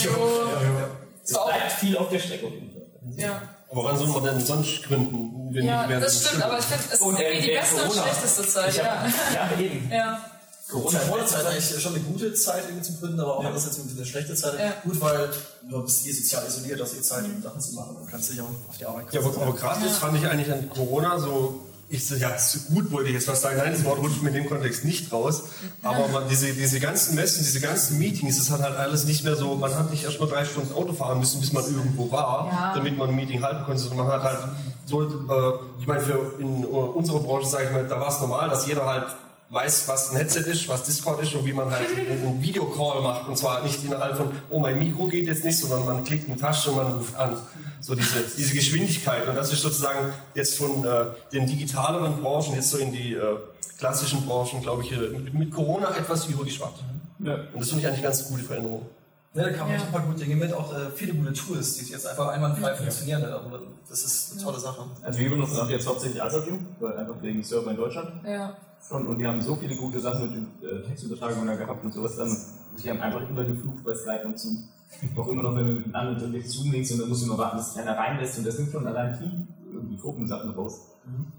[0.04, 0.12] Jo.
[1.24, 2.52] Es bleibt viel auf der Strecke.
[3.16, 3.42] Ja.
[3.72, 5.54] Aber wann soll man denn sonst gründen?
[5.54, 7.54] Wenn Ja, nicht während das stimmt, aber ich finde, es ist Und, äh, irgendwie die
[7.56, 8.02] beste und Corona.
[8.02, 9.14] schlechteste Zeit, hab, ja.
[9.34, 9.92] ja, eben.
[9.92, 10.26] Ja.
[10.68, 14.06] Corona Corona-Zeit eigentlich schon eine gute Zeit irgendwie zum Gründen, aber auch andererseits irgendwie eine
[14.06, 14.58] schlechte Zeit.
[14.58, 14.74] Ja.
[14.84, 15.30] Gut, weil
[15.70, 18.40] du bist eh sozial isoliert, hast eh Zeit, um Sachen zu machen und kannst dich
[18.42, 21.60] auch auf die Arbeit Ja, aber, aber gerade das fand ich eigentlich an Corona so,
[21.94, 22.32] ich so, ja,
[22.74, 23.58] gut wollte ich jetzt was sagen.
[23.58, 25.44] Nein, das Wort rutscht mir in dem Kontext nicht raus.
[25.84, 29.36] Aber man, diese, diese ganzen Messen, diese ganzen Meetings, das hat halt alles nicht mehr
[29.36, 32.48] so, man hat nicht erst mal drei Stunden Auto fahren müssen, bis man irgendwo war,
[32.52, 32.72] Ja.
[32.74, 33.82] damit man ein Meeting halten konnte.
[33.82, 34.40] sondern Man hat halt
[34.86, 35.08] so, äh,
[35.82, 38.66] ich meine, für in äh, unserer Branche, sage ich mal, da war es normal, dass
[38.68, 39.06] jeder halt
[39.52, 43.28] weiß, was ein Headset ist, was Discord ist und wie man halt einen Videocall macht.
[43.28, 46.38] Und zwar nicht innerhalb von, oh, mein Mikro geht jetzt nicht, sondern man klickt eine
[46.38, 47.38] Tasche und man ruft an.
[47.82, 49.28] So diese, diese Geschwindigkeit.
[49.28, 53.38] Und das ist sozusagen jetzt von äh, den digitaleren Branchen jetzt so in die äh,
[53.78, 56.80] klassischen Branchen, glaube ich, äh, mit, mit Corona etwas übergeschwappt.
[57.20, 57.36] Ja.
[57.54, 58.86] Und das finde ich eigentlich ganz gute Veränderung.
[59.34, 59.80] Ja, da kamen Ja.
[59.80, 63.22] super gute Dinge mit, auch äh, viele gute Tools, die jetzt einfach einwandfrei funktionieren.
[63.22, 63.36] Ja.
[63.38, 64.86] Aber das ist eine tolle Sache.
[65.02, 68.12] Also wir benutzen auch jetzt hauptsächlich Azure weil einfach wegen Server in Deutschland.
[68.26, 68.56] Ja.
[68.88, 70.30] Schon und die haben so viele gute Sachen
[70.62, 72.36] mit äh, Textübertragung da gehabt und sowas dann.
[72.82, 74.70] Die haben einfach immer geflucht bei Skype und Zoom.
[75.18, 77.38] Auch immer noch, wenn wir mit einem anderen Telefonat Zoom-Links und dann muss ich immer
[77.38, 80.82] warten, bis einer reinlässt und das nimmt schon allein Team irgendwie Gruppensachen raus.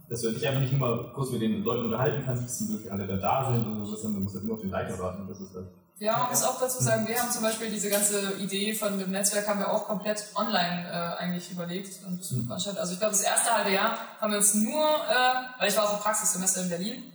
[0.09, 2.93] Dass du dich einfach nicht immer kurz mit den Leuten unterhalten kannst, bis dann wirklich
[2.93, 5.27] alle da da sind und sowas, sondern du musst halt nur auf den Leiter warten.
[5.29, 5.67] Das ist halt
[5.99, 9.11] Ja, man muss auch dazu sagen, wir haben zum Beispiel diese ganze Idee von dem
[9.11, 12.05] Netzwerk haben wir auch komplett online äh, eigentlich überlegt.
[12.05, 12.21] Und
[12.51, 15.77] anstatt, also ich glaube, das erste halbe Jahr haben wir uns nur, äh, weil ich
[15.77, 17.12] war auch im Praxissemester in Berlin,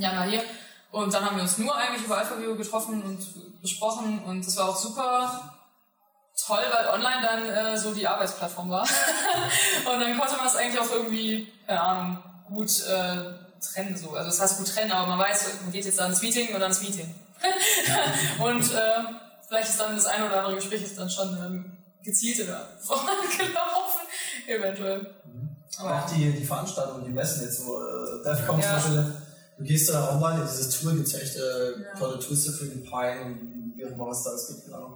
[0.00, 0.42] mal hier,
[0.90, 4.68] und dann haben wir uns nur eigentlich über Alpha-Video getroffen und besprochen und das war
[4.68, 5.58] auch super
[6.46, 8.82] toll, weil online dann äh, so die Arbeitsplattform war.
[9.92, 12.18] und dann konnte man es eigentlich auch irgendwie, keine Ahnung,
[12.48, 14.10] gut äh, trennen so.
[14.10, 16.82] Also das heißt gut trennen, aber man weiß, man geht jetzt ins Meeting und ins
[16.82, 17.14] Meeting.
[18.38, 19.00] und äh,
[19.48, 24.00] vielleicht ist dann das eine oder andere Gespräch ist dann schon ähm, gezielter vorangelaufen,
[24.46, 25.14] eventuell.
[25.78, 28.78] Aber auch die, die Veranstaltungen, die Messen jetzt so, äh, DEFCON Ja.
[28.78, 29.21] zum Beispiel,
[29.62, 31.98] du gehst da online in dieses Tool, gibt es ja echt äh, Ja.
[31.98, 34.94] tolle Tools dafür, den Pine und wie auch immer was da alles gibt, keine Ahnung.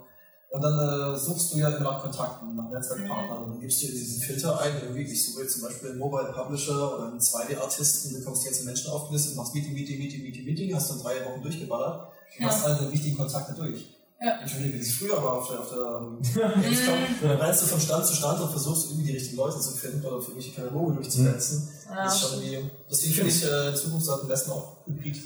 [0.48, 0.78] Und dann
[1.14, 4.22] äh, suchst du ja immer nach Kontakten, nach Netzwerkpartnern und dann gibst du dir diesen
[4.22, 8.42] Filter ein, irgendwie, ich suche jetzt zum Beispiel einen Mobile Publisher oder einen 2D-Artisten, bekommst
[8.42, 12.08] die ganzen Menschen aufgelistet, machst Meeting, Meeting, Meeting, Meeting, Meeting, hast dann drei Wochen durchgeballert
[12.38, 12.50] und Ja.
[12.50, 13.95] hast alle wichtigen Kontakte durch.
[14.18, 14.40] Ja.
[14.40, 16.22] Entschuldige, wie es früher war auf der, auf der ähm,
[16.62, 16.94] Gamescom.
[17.22, 20.04] Dann rennst du von Stand zu Stand und versuchst irgendwie die richtigen Leute zu finden
[20.06, 21.68] oder für irgendwelche Kataloge durchzusetzen.
[21.88, 25.18] Ja, das ist schon irgendwie, deswegen finde ich, äh, in Zukunft sollten Westen auch hybrid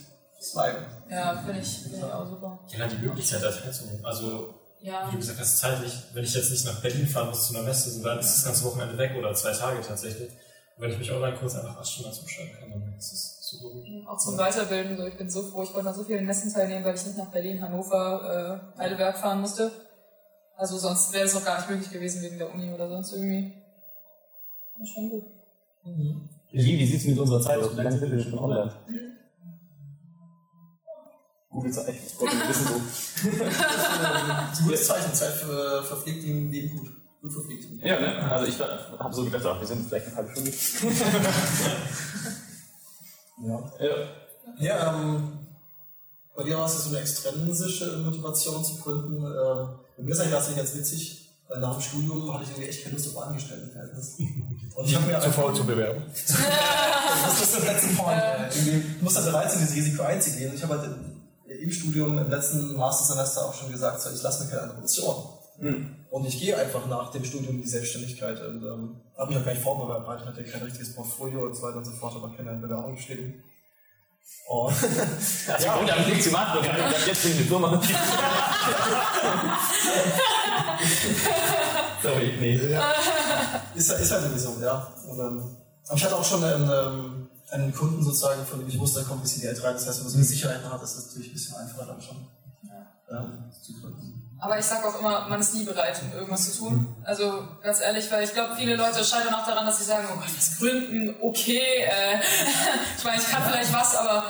[0.53, 0.85] bleiben.
[1.09, 2.59] Ja, finde ich, finde ich auch super.
[2.77, 4.05] Ja, die Möglichkeit da teilzunehmen.
[4.05, 5.07] Also, Ja.
[5.07, 7.63] wie du gesagt hast, zeitlich, wenn ich jetzt nicht nach Berlin fahren muss zu einer
[7.65, 10.31] Messe, dann ist das ganze Wochenende weg oder zwei Tage tatsächlich.
[10.77, 14.07] Und wenn ich mich online kurz einfach acht Stunden zuschreiben kann, dann ist es gut.
[14.07, 16.85] Auch zum Weiterbilden, so ich bin so froh, ich konnte an so vielen Messen teilnehmen,
[16.85, 19.71] weil ich nicht nach Berlin, Hannover, äh, Heidelberg fahren musste.
[20.57, 23.53] Also sonst wäre es auch gar nicht möglich gewesen wegen der Uni oder sonst irgendwie.
[24.79, 25.25] Ja, schon gut.
[26.53, 27.73] Wie, wie sieht es mit unserer Zeit aus?
[27.73, 28.73] Wie lange sind wir schon online?
[31.51, 31.95] Gute Zeit.
[32.19, 32.81] Gott, wir wissen so.
[33.39, 36.89] Das ist ein gutes Zeichen, Zeit verpflegt im Leben gut.
[37.23, 37.83] Gut verpflegt.
[37.83, 38.31] Ja, ne?
[38.31, 40.53] Also ich habe so gedacht, ach, wir sind vielleicht eine halbe Stunde.
[43.43, 43.73] Ja.
[43.81, 43.95] Ja.
[44.59, 45.39] Ja, ähm,
[46.37, 49.17] bei dir war es ja so eine extrinsische Motivation zu gründen.
[49.25, 51.29] Ähm, bei mir ist eigentlich tatsächlich ganz witzig.
[51.49, 54.19] weil Nach dem Studium hatte ich irgendwie echt keine Lust auf Angestelltenverhältnis.
[54.75, 56.03] Und ich habe mir Zu faul zu bewerben.
[57.23, 58.19] Das ist der letzte Point.
[58.19, 60.51] äh, Du musst halt bereit sein, dieses Risiko einzugehen.
[60.51, 60.91] Und ich habe halt
[61.47, 65.17] im, Studium, im letzten Mastersemester auch schon gesagt, so, ich lasse mir keine andere Option.
[66.11, 69.45] Und ich gehe einfach nach dem Studium in die Selbstständigkeit und ähm, habe mich auch
[69.45, 72.53] gar nicht vorbereitet, hatte kein richtiges Portfolio und so weiter und so fort, aber keine
[72.55, 73.45] Bewerbung geschrieben.
[74.49, 74.67] Oh.
[74.67, 77.81] Also ja, und am Weg zu machen, dann ich jetzt in die Firma.
[82.03, 82.61] Sorry, nee.
[83.75, 84.93] Ist, ist halt irgendwie so, ja.
[85.07, 85.57] Und, ähm,
[85.87, 89.07] aber ich hatte auch schon einen, ähm, einen Kunden sozusagen, von dem ich wusste, da
[89.07, 89.75] kommt ein bisschen Geld rein.
[89.75, 92.03] Das heißt, wenn man so eine Sicherheit hat, ist das natürlich ein bisschen einfacher dann
[92.03, 92.17] schon.
[94.39, 96.97] Aber ich sage auch immer, man ist nie bereit, um irgendwas zu tun.
[97.05, 100.17] Also ganz ehrlich, weil ich glaube, viele Leute scheitern auch daran, dass sie sagen, oh
[100.17, 101.61] Gott, was gründen, okay.
[101.61, 102.21] Äh,
[102.97, 104.25] ich meine, ich kann vielleicht was, aber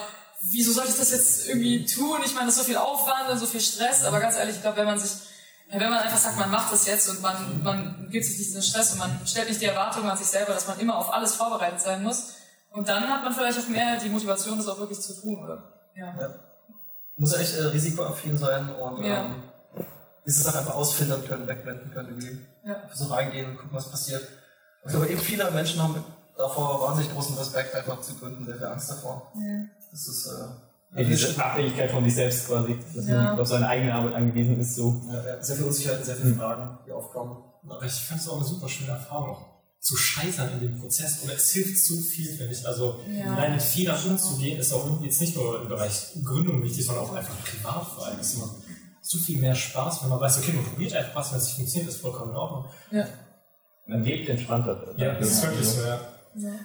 [0.50, 2.18] wieso soll ich das jetzt irgendwie tun?
[2.24, 4.62] Ich meine, das ist so viel Aufwand und so viel Stress, aber ganz ehrlich, ich
[4.62, 5.12] glaube, wenn man sich,
[5.70, 8.62] wenn man einfach sagt, man macht das jetzt und man, man gibt sich nicht diesen
[8.62, 11.34] Stress und man stellt nicht die Erwartungen an sich selber, dass man immer auf alles
[11.36, 12.34] vorbereitet sein muss,
[12.70, 15.90] und dann hat man vielleicht auch mehr die Motivation, das auch wirklich zu tun, oder?
[15.94, 16.14] Ja.
[16.16, 16.49] Ja.
[17.20, 19.24] Muss ja echt äh, risikoaffin sein und Ja.
[19.24, 19.34] ähm,
[20.26, 22.38] diese Sache einfach ausfiltern können, wegblenden können, irgendwie.
[22.64, 22.76] Ja.
[22.88, 24.26] Versuchen reingehen und gucken, was passiert.
[24.84, 26.02] Ich glaube, eben viele Menschen haben
[26.36, 29.30] davor wahnsinnig großen Respekt, einfach zu gründen, sehr viel Angst davor.
[29.90, 33.22] Das ist, äh, Ja, diese Abhängigkeit von sich selbst quasi, dass Ja.
[33.22, 35.02] man auf seine eigene Arbeit angewiesen ist, so.
[35.12, 37.36] ja, ja, sehr viel Unsicherheit, sehr viele Fragen, die aufkommen.
[37.68, 39.36] Aber ich fand es auch eine super schöne Erfahrung,
[39.80, 41.22] zu scheitern in dem Prozess.
[41.24, 42.66] Oder es hilft so viel, finde ich.
[42.66, 43.34] Also Ja.
[43.34, 47.14] allein mit Fehlern umzugehen, ist auch jetzt nicht nur im Bereich Gründung wichtig, sondern auch
[47.14, 48.20] einfach privat vor allem.
[48.20, 48.56] Es macht
[49.02, 51.56] so viel mehr Spaß, wenn man weiß, okay, man probiert einfach was, wenn es nicht
[51.56, 52.64] funktioniert, ist vollkommen in Ordnung.
[52.90, 53.06] Ja.
[53.86, 54.94] Man lebt entspannter.
[54.98, 56.00] Ja, das ist wirklich so, ja.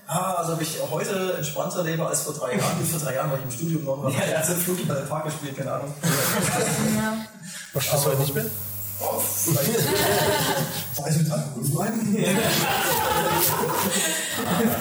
[0.05, 2.77] Ah, also ob ich heute entspannter lebe als vor drei Jahren.
[2.77, 4.93] Gut, vor drei Jahren war ich im Studium noch, weil ich ja, im Flug bei
[4.93, 5.91] der Park gespielt, keine Ahnung.
[6.95, 7.25] Ja.
[7.73, 8.45] Was hast du heute nicht mehr?
[8.99, 9.69] Oh, vielleicht.
[10.97, 12.15] Weiß ich mit Alkohol bleiben?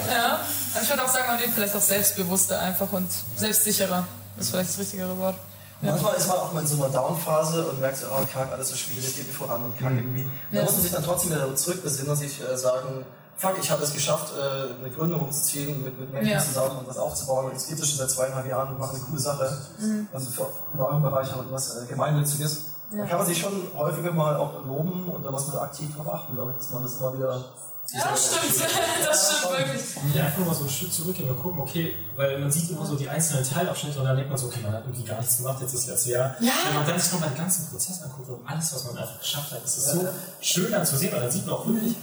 [0.09, 0.41] Ja,
[0.83, 4.07] ich würde auch sagen, man lebt vielleicht auch selbstbewusster einfach und selbstsicherer.
[4.37, 5.37] Das ist vielleicht das richtigere Wort.
[5.83, 5.91] Ja.
[5.93, 8.69] Manchmal ist man auch mal in so einer Down-Phase und merkt so, oh, kack, alles
[8.71, 10.23] so schwierig, geht mir voran und kack irgendwie.
[10.23, 10.61] Und Ja.
[10.61, 13.05] Da muss man sich dann trotzdem wieder zurück besinnen und sich äh, sagen,
[13.37, 16.39] fuck, ich habe es geschafft, äh, eine Gründung hochzuziehen, mit, mit Menschen Ja.
[16.43, 17.47] zusammen und was aufzubauen.
[17.47, 19.59] Und jetzt gibt es schon seit zweieinhalb Jahren und machen eine coole Sache.
[20.13, 21.87] Also für, in eurem Bereich aber was äh,
[22.95, 22.97] Gemeinnütziges.
[22.97, 26.09] Da kann man sich schon häufiger mal auch loben und da muss man aktiv drauf
[26.09, 27.45] achten, glaube ich, dass man das immer wieder...
[27.93, 28.71] Ja, stimmt.
[29.07, 30.15] Das stimmt wirklich.
[30.15, 32.97] Ja, einfach mal so einen Schritt zurückgehen und gucken, okay, weil man sieht immer so
[32.97, 35.61] die einzelnen Teilabschnitte und dann denkt man so, okay, man hat irgendwie gar nichts gemacht,
[35.61, 36.35] jetzt ist das Jahr.
[36.41, 36.53] Ja.
[36.67, 39.53] Wenn man dann sich nochmal den ganzen Prozess anguckt und alles, was man einfach geschafft
[39.53, 40.09] hat, ist es so
[40.41, 41.95] schön dann zu sehen, weil dann sieht man auch wirklich,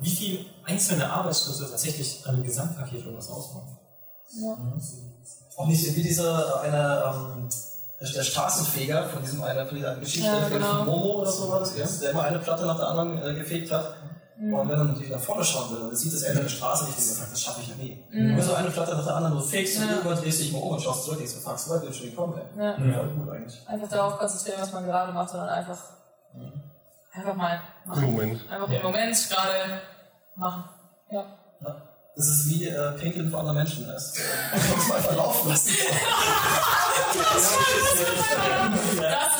[0.00, 3.78] wie viel einzelne Arbeitsschritte tatsächlich an dem Gesamtpaket irgendwas ausmachen.
[5.56, 7.48] Auch nicht wie dieser eine, ähm,
[8.00, 10.84] der, der Straßenfeger von diesem einer, von dieser Geschichte Ja, von genau.
[10.84, 11.86] Momo oder so war das, ja?
[12.02, 13.94] der immer eine Platte nach der anderen äh, gefegt hat.
[14.42, 16.96] Und wenn er natürlich nach vorne schauen will, dann sieht das Ende der Straße nicht
[16.96, 18.02] und sagt, das schaffe ich ja nie.
[18.10, 19.90] Wenn du so eine Platte nach der anderen nur fegst und Ja.
[19.96, 21.90] irgendwann drehst du dich mal um und schaust zurück, denkst du, fuck, so weit bin
[21.90, 22.64] ich schon gekommen, ey.
[22.64, 22.74] Ja.
[22.94, 23.68] Voll gut eigentlich.
[23.68, 25.78] Einfach darauf konzentrieren, was man gerade macht, sondern einfach,
[27.12, 28.02] einfach mal machen.
[28.12, 28.40] Moment.
[28.50, 29.80] Einfach im Moment gerade
[30.36, 30.64] machen.
[31.10, 31.24] Ja.
[31.60, 31.76] Ja.
[32.16, 33.86] Das ist wie äh, Pinkeln für andere Menschen.
[33.86, 35.70] Das ist, äh, einfach mal verlaufen lassen.
[37.10, 37.42] Das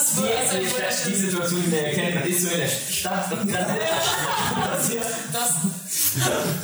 [0.03, 3.53] ist also Die, die, die Situation, die er erkennt, ist so in der Stadt und
[3.53, 3.79] dann
[4.71, 5.07] passiert.
[5.33, 5.51] das,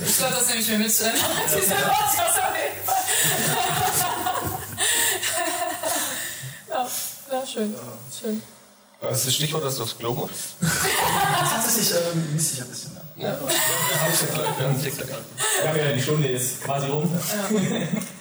[0.05, 0.87] ich glaube, das nehme ich mir mit.
[0.87, 3.05] Diese Podcast auf jeden Fall.
[6.71, 6.89] ja,
[7.33, 7.75] ja, schön.
[8.21, 8.43] Schön.
[9.09, 10.31] Das ist das Stichwort, das aufs Klo muss.
[10.61, 12.97] Tatsächlich ähm, misst sich ein bisschen.
[13.17, 13.35] Ja.
[14.83, 17.11] Tick Wir haben ja die Stunde ist quasi rum.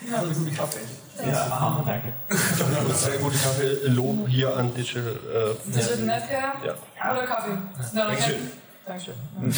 [0.09, 0.17] Ja.
[0.19, 0.79] Eine gute Kaffee.
[1.25, 2.13] Ja, aha, danke.
[2.93, 3.87] Sehr gute Kaffee.
[3.87, 5.55] Lob hier an Digital.
[5.65, 7.11] Äh, Digital Netcare ja.
[7.11, 7.57] oder Kaffee?
[7.93, 8.51] Dann Dankeschön.
[8.85, 9.15] Dankeschön.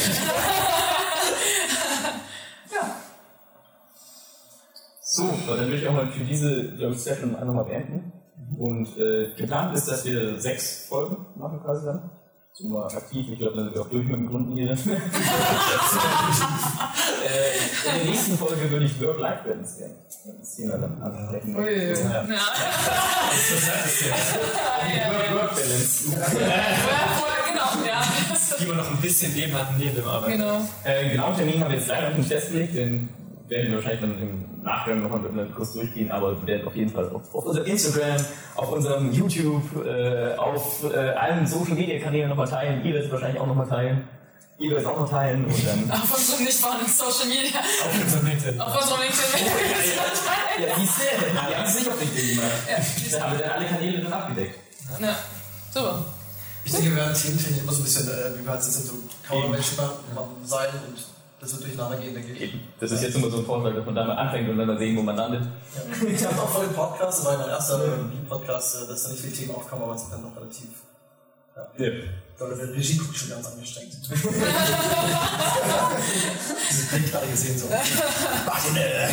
[5.18, 8.12] So, dann würde ich auch mal für diese ich, Session einfach mal beenden.
[8.58, 12.10] Und äh, geplant ist, dass wir sechs Folgen machen quasi dann.
[12.54, 14.72] So mal aktiv, ich glaube, dann sind wir auch durch mit dem Gründen hier.
[14.72, 14.80] äh, in
[17.96, 19.94] der nächsten Folge würde ich Work-Life-Balance gerne
[20.40, 21.56] das Thema dann ansprechen.
[21.56, 21.90] Ui.
[21.90, 21.94] Ja.
[21.96, 22.24] Ja.
[25.36, 26.10] Work-Balance.
[27.48, 28.02] Genau, ja.
[28.60, 30.32] Die wir noch ein bisschen Leben hatten neben dem Arbeiten.
[30.32, 30.62] Genau.
[30.84, 33.10] Äh, genauen Termin haben wir jetzt leider noch nicht festgelegt, den
[33.48, 36.76] werden wir wahrscheinlich dann im Nachgang nochmal mit einem Kurs durchgehen, aber wir werden auf
[36.76, 38.26] jeden Fall auf, auf unserem Instagram,
[38.56, 42.84] auf unserem YouTube, äh, auf äh, allen Social Media Kanälen nochmal teilen.
[42.84, 44.08] Ihr werdet es wahrscheinlich auch nochmal teilen.
[44.60, 45.91] Ihr werdet es auch noch teilen und dann.
[46.02, 47.60] Auf unserem nicht vorhandenen Social Media.
[47.60, 48.60] Auf unserem LinkedIn.
[48.60, 49.48] Auf unserem LinkedIn.
[50.60, 52.52] ja, siehst du, die haben es nicht auf LinkedIn gemacht.
[52.68, 54.56] Ja, Da haben wir dann alle Kanäle dann abgedeckt.
[55.00, 55.16] Ja,
[55.72, 56.06] super.
[56.66, 58.93] Ich denke, wir werden thementechnisch immer so ein bisschen, äh, wie wir halt sind, so
[59.28, 59.68] Kauderwelsch
[60.43, 62.42] sein und das wird durcheinander gehen, denke ich.
[62.42, 62.60] Eben.
[62.80, 64.78] Das ist jetzt immer so ein Vorschlag, dass man da mal anfängt und dann mal
[64.78, 65.44] sehen, wo man landet.
[65.44, 66.08] Ja.
[66.10, 67.80] Ich habe auch vor dem Podcast, das war mein erster
[68.28, 70.70] Podcast, äh, dass da nicht viele Themen aufkommen, aber es ist dann noch relativ.
[71.78, 71.90] Ja.
[72.40, 73.94] Da wird der Regie guckt schon ganz angestrengt.
[76.70, 77.68] Diese Blick gerade gesehen so.
[77.68, 79.10] Den, äh.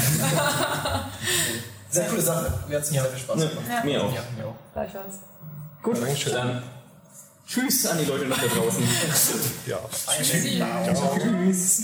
[1.89, 2.53] Sehr coole Sache.
[2.69, 3.67] Mir hat es sehr viel Spaß gemacht.
[3.69, 3.85] Ja.
[3.85, 4.13] Mir auch.
[4.13, 4.55] Ja, ja.
[4.75, 5.21] Gleichfalls.
[5.83, 6.33] Gut, Dankeschön.
[6.35, 6.63] dann
[7.47, 8.83] tschüss an die Leute noch da draußen.
[9.67, 9.79] Ja.
[10.19, 10.63] Tschüssi.
[11.19, 11.83] Tschüss.